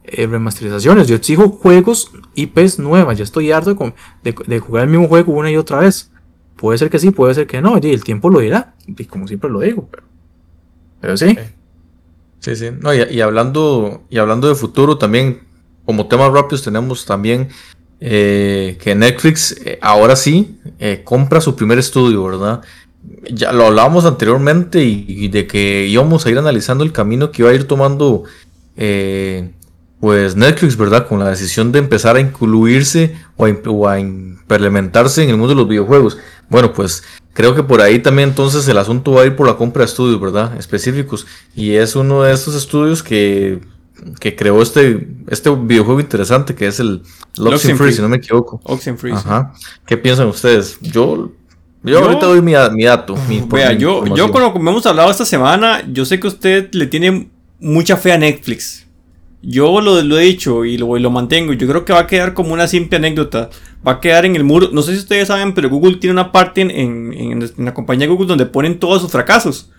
[0.03, 1.07] eh, remasterizaciones.
[1.07, 3.17] Yo exijo juegos IPs nuevas.
[3.17, 3.75] Ya estoy harto
[4.23, 6.11] de, jugar el mismo juego una y otra vez.
[6.55, 7.77] Puede ser que sí, puede ser que no.
[7.81, 8.73] Y el tiempo lo dirá.
[8.85, 9.89] Y como siempre lo digo.
[11.01, 11.37] Pero sí.
[12.39, 12.69] Sí, sí.
[12.79, 15.46] No, y, hablando, y hablando de futuro también,
[15.87, 17.47] como temas rápidos tenemos también
[18.01, 22.61] eh, que Netflix eh, ahora sí eh, compra su primer estudio, ¿verdad?
[23.31, 27.51] Ya lo hablábamos anteriormente y, de que íbamos a ir analizando el camino que iba
[27.51, 28.25] a ir tomando
[30.01, 31.07] pues Netflix, ¿verdad?
[31.07, 33.45] Con la decisión de empezar a incluirse o
[33.87, 36.17] a, implementarse en el mundo de los videojuegos.
[36.49, 39.55] Bueno, pues creo que por ahí también entonces el asunto va a ir por la
[39.55, 40.57] compra de estudios, ¿verdad?
[40.57, 41.25] Específicos.
[41.55, 43.61] Y es uno de estos estudios que,
[44.19, 47.01] que creó este, este videojuego interesante que es el
[47.35, 48.59] Free, si no me equivoco.
[48.63, 49.13] Oxenfree.
[49.13, 49.53] Ajá.
[49.85, 50.77] ¿Qué piensan ustedes?
[50.81, 51.31] Yo
[51.83, 53.15] yo, ahorita doy mi, dato.
[53.49, 56.87] vea, yo, yo con lo que hemos hablado esta semana, yo sé que usted le
[56.87, 57.29] tiene
[57.59, 58.85] mucha fe a Netflix.
[59.41, 61.53] Yo lo, lo he dicho y lo, lo, mantengo.
[61.53, 63.49] Yo creo que va a quedar como una simple anécdota.
[63.87, 64.69] Va a quedar en el muro.
[64.73, 68.27] No sé si ustedes saben, pero Google tiene una parte en, en, la compañía Google
[68.27, 69.69] donde ponen todos sus fracasos.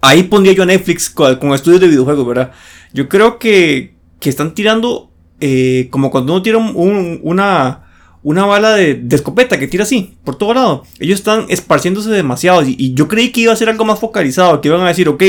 [0.00, 2.52] Ahí pondría yo a Netflix con, estudios de videojuegos, ¿verdad?
[2.92, 7.82] Yo creo que, que están tirando eh, como cuando uno tira una,
[8.22, 10.84] una bala de, escopeta que tira así, por todo lado.
[10.98, 12.62] Ellos están esparciéndose demasiado.
[12.62, 15.08] Y, y, yo creí que iba a ser algo más focalizado, que iban a decir,
[15.08, 15.22] ok,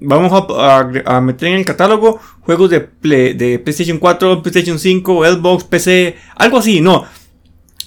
[0.00, 2.88] vamos a, meter en el catálogo juegos de,
[3.34, 7.04] de PlayStation 4, PlayStation 5, Xbox, PC, algo así, no.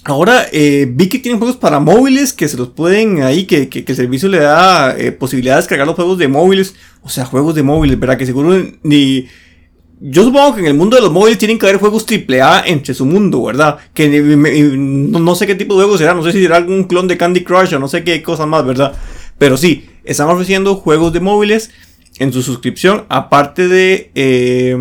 [0.06, 3.96] Ahora eh, vi que tienen juegos para móviles que se los pueden ahí, que, el
[3.96, 6.74] servicio le da eh, posibilidad de descargar los juegos de móviles.
[7.02, 8.18] O sea, juegos de móviles, ¿verdad?
[8.18, 9.26] Que seguro ni...
[10.00, 12.92] Yo supongo que en el mundo de los móviles tienen que haber juegos AAA entre
[12.92, 13.78] su mundo, ¿verdad?
[13.94, 17.08] Que no, no, sé qué tipo de juegos será, no sé si será algún clon
[17.08, 18.92] de Candy Crush o no sé qué cosa más, ¿verdad?
[19.38, 21.70] Pero sí, están ofreciendo juegos de móviles
[22.18, 24.76] en su suscripción, aparte de, eh,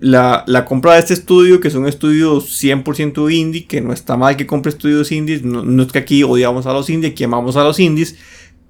[0.00, 4.16] la, la, compra de este estudio, que es un estudio 100% indie, que no está
[4.16, 7.56] mal que compre estudios indies, no, es que aquí odiamos a los indies, que amamos
[7.56, 8.16] a los indies,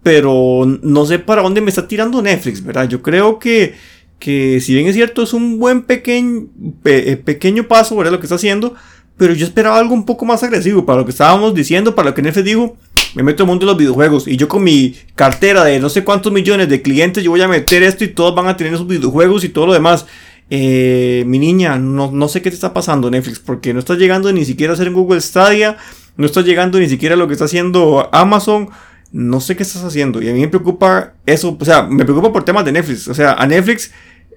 [0.03, 2.89] pero no sé para dónde me está tirando Netflix, ¿verdad?
[2.89, 3.75] Yo creo que,
[4.19, 6.49] que si bien es cierto, es un buen pequeño,
[6.85, 8.13] eh, pequeño paso, ¿verdad?
[8.13, 8.75] Lo que está haciendo,
[9.17, 12.15] pero yo esperaba algo un poco más agresivo, para lo que estábamos diciendo, para lo
[12.17, 12.77] que Netflix dijo,
[13.15, 15.89] me meto en el mundo de los videojuegos y yo con mi cartera de no
[15.89, 18.75] sé cuántos millones de clientes, yo voy a meter esto y todos van a tener
[18.75, 20.07] esos videojuegos y todo lo demás.
[20.53, 24.33] Eh, mi niña, no, no sé qué te está pasando Netflix, porque no estás llegando
[24.33, 25.77] ni siquiera a hacer en Google Stadia,
[26.17, 28.69] no estás llegando ni siquiera a lo que está haciendo Amazon,
[29.13, 30.21] no sé qué estás haciendo.
[30.21, 33.07] Y a mí me preocupa eso, o sea, me preocupa por temas de Netflix.
[33.07, 33.93] O sea, a Netflix,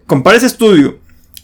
[0.05, 0.99] compara ese estudio,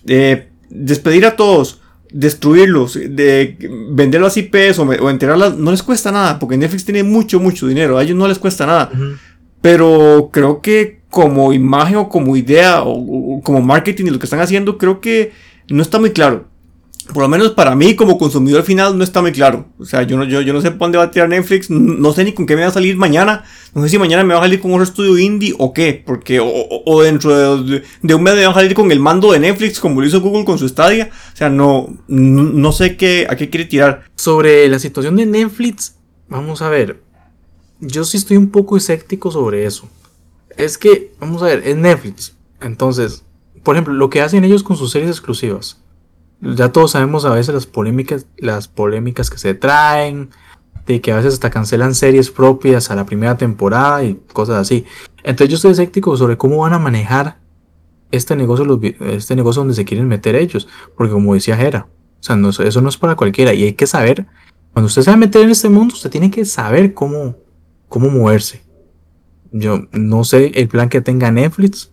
[0.05, 3.57] eh, despedir a todos, destruirlos, de
[3.91, 7.65] vender las IPs o, o, enterarlas, no les cuesta nada, porque Netflix tiene mucho, mucho
[7.65, 8.91] dinero, a ellos no les cuesta nada.
[9.61, 14.41] Pero creo que como imagen o como idea o, como marketing y lo que están
[14.41, 15.32] haciendo, creo que
[15.70, 16.49] no está muy claro
[17.14, 19.66] por lo menos para mí como consumidor final no está muy claro.
[19.78, 22.14] O sea, yo no, yo, yo no sé por dónde va a tirar Netflix, no
[22.14, 23.43] sé ni con qué me va a salir mañana.
[23.74, 26.39] No sé si mañana me va a salir con otro estudio indie o qué, porque
[26.41, 27.84] o, dentro de,
[28.16, 30.45] un mes me va a salir con el mando de Netflix como lo hizo Google
[30.45, 31.10] con su Stadia.
[31.34, 34.03] O sea, no, no, sé qué, a qué quiere tirar.
[34.16, 35.95] Sobre la situación de Netflix,
[36.28, 37.01] vamos a ver.
[37.80, 39.89] Yo sí estoy un poco escéptico sobre eso.
[40.60, 42.36] Es que, vamos a ver, es Netflix.
[42.62, 43.26] Entonces,
[43.64, 45.82] por ejemplo, lo que hacen ellos con sus series exclusivas
[46.41, 50.30] ya todos sabemos a veces las polémicas, las polémicas que se traen,
[50.86, 54.86] de que a veces hasta cancelan series propias a la primera temporada y cosas así.
[55.24, 57.38] Entonces yo estoy escéptico sobre cómo van a manejar
[58.12, 60.68] este negocio, este negocio donde se quieren meter ellos.
[60.95, 61.88] Porque como decía Jera,
[62.20, 63.53] o sea, eso no es para cualquiera.
[63.53, 64.26] Y hay que saber,
[64.74, 67.36] cuando usted se va a meter en este mundo, usted tiene que saber cómo,
[67.88, 68.64] cómo moverse.
[69.52, 71.91] Yo no sé el plan que tenga Netflix.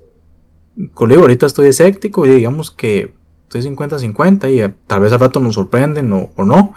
[0.93, 3.15] Colega, ahorita estoy escéptico y digamos que
[3.49, 6.75] estoy 50-50 y eh, tal vez al rato nos sorprenden o, no.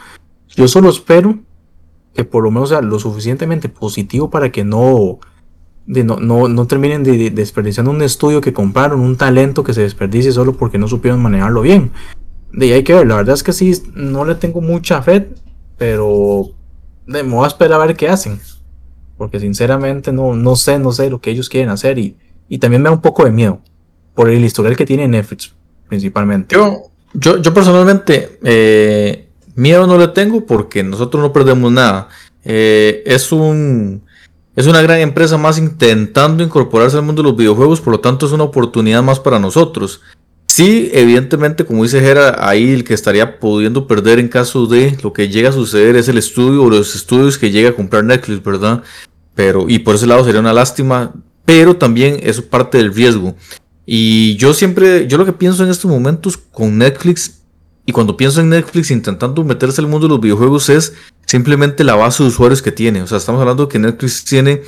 [0.48, 1.40] Yo solo espero
[2.14, 5.20] que por lo menos sea lo suficientemente positivo para que no,
[5.86, 10.54] no, no, terminen de, desperdiciando un estudio que compraron, un talento que se desperdicie solo
[10.54, 11.92] porque no supieron manejarlo bien.
[12.52, 15.30] De ahí hay que ver, la verdad es que sí, no le tengo mucha fe,
[15.78, 16.50] pero
[17.06, 18.40] de, me voy a esperar a ver qué hacen.
[19.20, 22.16] Porque sinceramente no, no sé, no sé lo que ellos quieren hacer y,
[22.48, 23.60] y también me da un poco de miedo
[24.16, 25.54] por el historial que tiene Netflix
[25.90, 26.56] principalmente.
[26.56, 32.08] Yo, yo, yo personalmente, eh, miedo no le tengo porque nosotros no perdemos nada.
[32.46, 34.08] Eh, es un.
[34.56, 38.26] Es una gran empresa más intentando incorporarse al mundo de los videojuegos, por lo tanto
[38.26, 40.02] es una oportunidad más para nosotros.
[40.48, 45.14] Sí, evidentemente, como dice Jera, ahí el que estaría pudiendo perder en caso de lo
[45.14, 48.44] que llega a suceder es el estudio o los estudios que llega a comprar Netflix,
[48.44, 48.84] ¿verdad?
[49.40, 51.14] Pero, y por ese lado sería una lástima,
[51.46, 53.38] pero también es parte del riesgo.
[53.86, 57.40] Y yo siempre, yo lo que pienso en estos momentos con Netflix,
[57.86, 60.94] y cuando pienso en Netflix intentando meterse al mundo de los videojuegos, es
[61.26, 63.02] simplemente la base de usuarios que tiene.
[63.02, 64.62] O sea, estamos hablando que Netflix tiene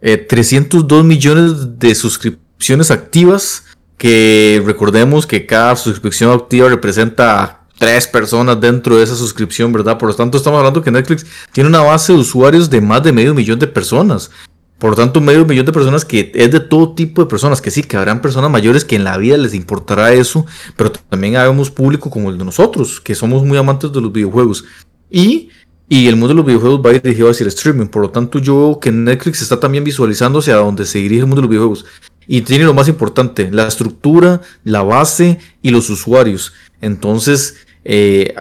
[0.00, 3.64] 302 eh, millones de suscripciones activas,
[3.98, 9.98] que recordemos que cada suscripción activa representa tres personas dentro de esa suscripción, ¿verdad?
[9.98, 13.12] Por lo tanto, estamos hablando que Netflix tiene una base de usuarios de más de
[13.12, 14.30] medio millón de personas.
[14.78, 17.70] Por lo tanto, medio millón de personas que es de todo tipo de personas, que
[17.70, 21.70] sí, que habrán personas mayores que en la vida les importará eso, pero también habemos
[21.70, 24.64] público como el de nosotros, que somos muy amantes de los videojuegos.
[25.10, 25.50] Y,
[25.86, 28.56] y el mundo de los videojuegos va dirigido hacia el streaming, por lo tanto yo
[28.56, 31.84] veo que Netflix está también visualizándose a donde se dirige el mundo de los videojuegos.
[32.26, 36.54] Y tiene lo más importante, la estructura, la base y los usuarios.
[36.80, 38.34] Entonces, eh,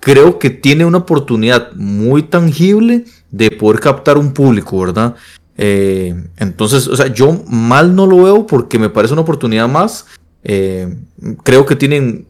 [0.00, 5.16] creo que tiene una oportunidad muy tangible de poder captar un público, ¿verdad?
[5.56, 10.06] Eh, entonces, o sea, yo mal no lo veo porque me parece una oportunidad más.
[10.44, 10.96] Eh,
[11.42, 12.26] creo que tienen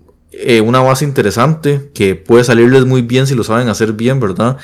[0.65, 4.57] una base interesante que puede salirles muy bien si lo saben hacer bien, ¿verdad?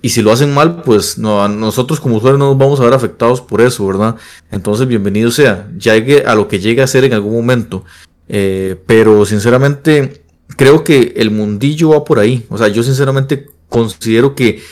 [0.00, 2.94] y si lo hacen mal, pues no, nosotros como usuarios no nos vamos a ver
[2.94, 4.16] afectados por eso, ¿verdad?
[4.50, 7.84] Entonces, bienvenido sea, llegue a lo que llegue a ser en algún momento.
[8.26, 10.19] pero sinceramente,
[10.56, 12.46] creo que el mundillo va por ahí.
[12.48, 14.62] O sea, yo sinceramente considero que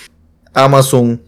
[0.55, 1.23] Amazon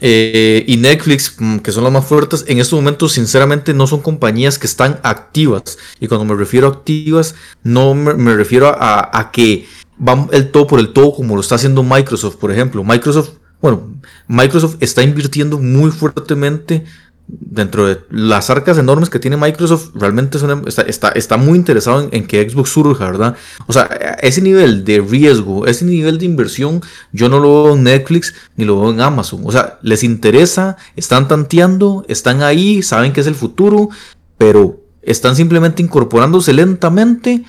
[0.00, 4.00] eh, y Netflix, mm, que son las más fuertes, en estos momentos sinceramente no son
[4.00, 5.78] compañías que están activas.
[6.00, 9.66] Y cuando me refiero a activas, no me, refiero a, a, que
[9.98, 12.82] van el todo por el todo como lo está haciendo Microsoft, por ejemplo.
[12.82, 13.30] Microsoft,
[13.60, 13.94] bueno,
[14.26, 16.84] Microsoft está invirtiendo muy fuertemente
[17.40, 20.38] dentro de las arcas enormes que tiene Microsoft, realmente
[20.86, 23.36] está, está, muy interesado en, que Xbox surja, ¿verdad?
[23.66, 23.84] O sea,
[24.20, 26.80] ese nivel de riesgo, ese nivel de inversión,
[27.12, 29.42] yo no lo veo en Netflix ni lo veo en Amazon.
[29.44, 33.88] O sea, les interesa, están tanteando, están ahí, saben que es el futuro,
[34.38, 37.44] pero están simplemente incorporándose lentamente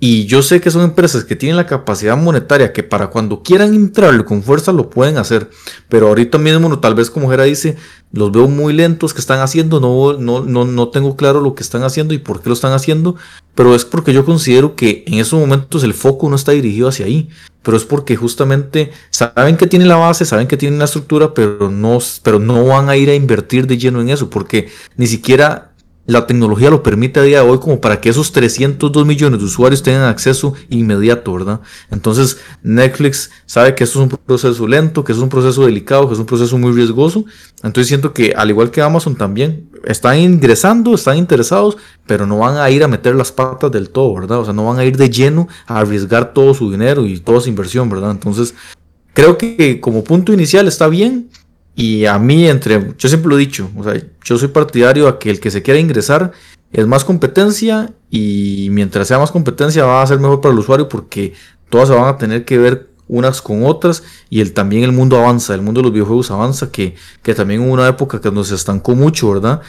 [0.00, 3.74] y yo sé que son empresas que tienen la capacidad monetaria que para cuando quieran
[3.74, 5.50] entrarle con fuerza lo pueden hacer.
[5.88, 7.76] Pero ahorita mismo, tal vez como Jera dice,
[8.12, 9.80] los veo muy lentos que están haciendo.
[9.80, 12.72] No, no, no, no tengo claro lo que están haciendo y por qué lo están
[12.72, 13.16] haciendo.
[13.56, 17.06] Pero es porque yo considero que en esos momentos el foco no está dirigido hacia
[17.06, 17.28] ahí.
[17.62, 21.70] Pero es porque justamente saben que tienen la base, saben que tienen la estructura, pero
[21.70, 24.30] no, pero no van a ir a invertir de lleno en eso.
[24.30, 25.67] Porque ni siquiera
[26.08, 29.44] la tecnología lo permite a día de hoy como para que esos 302 millones de
[29.44, 31.60] usuarios tengan acceso inmediato, ¿verdad?
[31.90, 36.14] Entonces Netflix sabe que esto es un proceso lento, que es un proceso delicado, que
[36.14, 37.26] es un proceso muy riesgoso.
[37.62, 42.56] Entonces siento que al igual que Amazon también están ingresando, están interesados, pero no van
[42.56, 44.38] a ir a meter las patas del todo, ¿verdad?
[44.38, 47.42] O sea, no van a ir de lleno a arriesgar todo su dinero y toda
[47.42, 48.12] su inversión, ¿verdad?
[48.12, 48.54] Entonces
[49.12, 51.28] creo que como punto inicial está bien.
[51.78, 55.20] Y a mí, entre, yo siempre lo he dicho, o sea, yo soy partidario a
[55.20, 56.32] que el que se quiera ingresar
[56.72, 60.88] es más competencia y mientras sea más competencia va a ser mejor para el usuario
[60.88, 61.34] porque
[61.70, 65.18] todas se van a tener que ver unas con otras y el, también el mundo
[65.18, 68.50] avanza, el mundo de los videojuegos avanza, que, que también hubo una época que nos
[68.50, 69.60] estancó mucho, ¿verdad?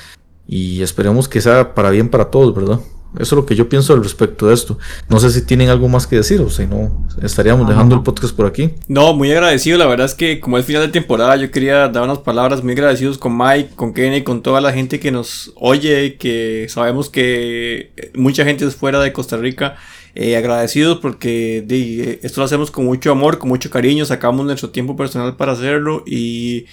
[0.47, 2.79] Y esperemos que sea para bien para todos, ¿verdad?
[3.15, 4.77] Eso es lo que yo pienso al respecto de esto.
[5.09, 8.35] No sé si tienen algo más que decir o si no, estaríamos dejando el podcast
[8.35, 8.71] por aquí.
[8.87, 9.77] No, muy agradecido.
[9.77, 12.73] La verdad es que como es final de temporada, yo quería dar unas palabras muy
[12.73, 17.91] agradecidos con Mike, con Kenny, con toda la gente que nos oye, que sabemos que
[18.13, 19.75] mucha gente es fuera de Costa Rica.
[20.15, 24.71] Eh, agradecidos porque de, esto lo hacemos con mucho amor, con mucho cariño, sacamos nuestro
[24.71, 26.65] tiempo personal para hacerlo y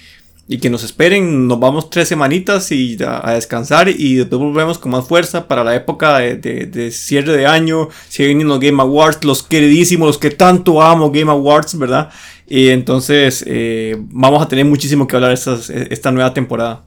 [0.49, 4.93] y que nos esperen, nos vamos tres semanitas y a, descansar y después volvemos con
[4.93, 9.43] más fuerza para la época de, cierre de año, si vienen los Game Awards, los
[9.43, 12.09] queridísimos, los que tanto amo Game Awards, ¿verdad?
[12.47, 15.57] Y entonces eh, vamos a tener muchísimo que hablar esta,
[15.89, 16.85] esta nueva temporada.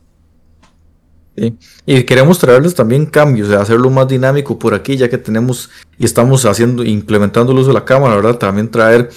[1.36, 1.54] Sí.
[1.84, 6.46] Y queremos traerles también cambios, hacerlo más dinámico por aquí, ya que tenemos y estamos
[6.46, 8.36] haciendo, implementando el uso de la cámara, ¿verdad?
[8.36, 9.11] También traer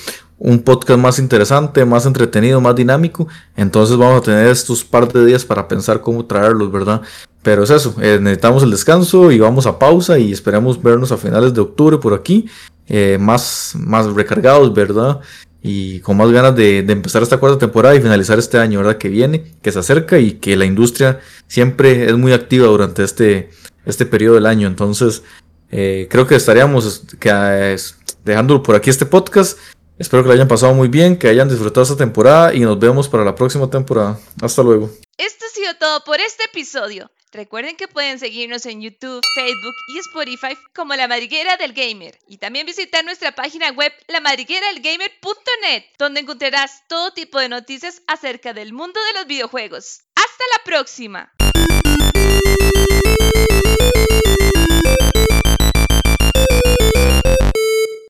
[0.43, 3.29] un podcast más interesante, más entretenido, más dinámico.
[3.55, 7.01] Entonces vamos a tener estos par de días para pensar cómo traerlos, ¿verdad?
[7.41, 11.17] Pero es eso, eh, necesitamos el descanso y vamos a pausa y esperamos vernos a
[11.17, 12.47] finales de octubre por aquí,
[12.89, 15.21] eh, más, más recargados, ¿verdad?
[15.61, 18.97] Y con más ganas de, empezar esta cuarta temporada y finalizar este año, ¿verdad?
[18.97, 23.49] Que viene, que se acerca y que la industria siempre es muy activa durante este,
[23.85, 24.67] este periodo del año.
[24.67, 25.23] Entonces,
[25.71, 27.77] eh, creo que estaríamos que,
[28.25, 29.57] dejando por aquí este podcast.
[30.03, 33.07] Espero que lo hayan pasado muy bien, que hayan disfrutado esta temporada y nos vemos
[33.07, 34.19] para la próxima temporada.
[34.41, 34.91] Hasta luego.
[35.17, 37.09] Esto ha sido todo por este episodio.
[37.31, 42.37] Recuerden que pueden seguirnos en YouTube, Facebook y Spotify como La Madriguera del Gamer y
[42.37, 48.99] también visitar nuestra página web lamadrigueradelgamer.net donde encontrarás todo tipo de noticias acerca del mundo
[49.05, 50.01] de los videojuegos.
[50.15, 51.31] ¡Hasta la próxima!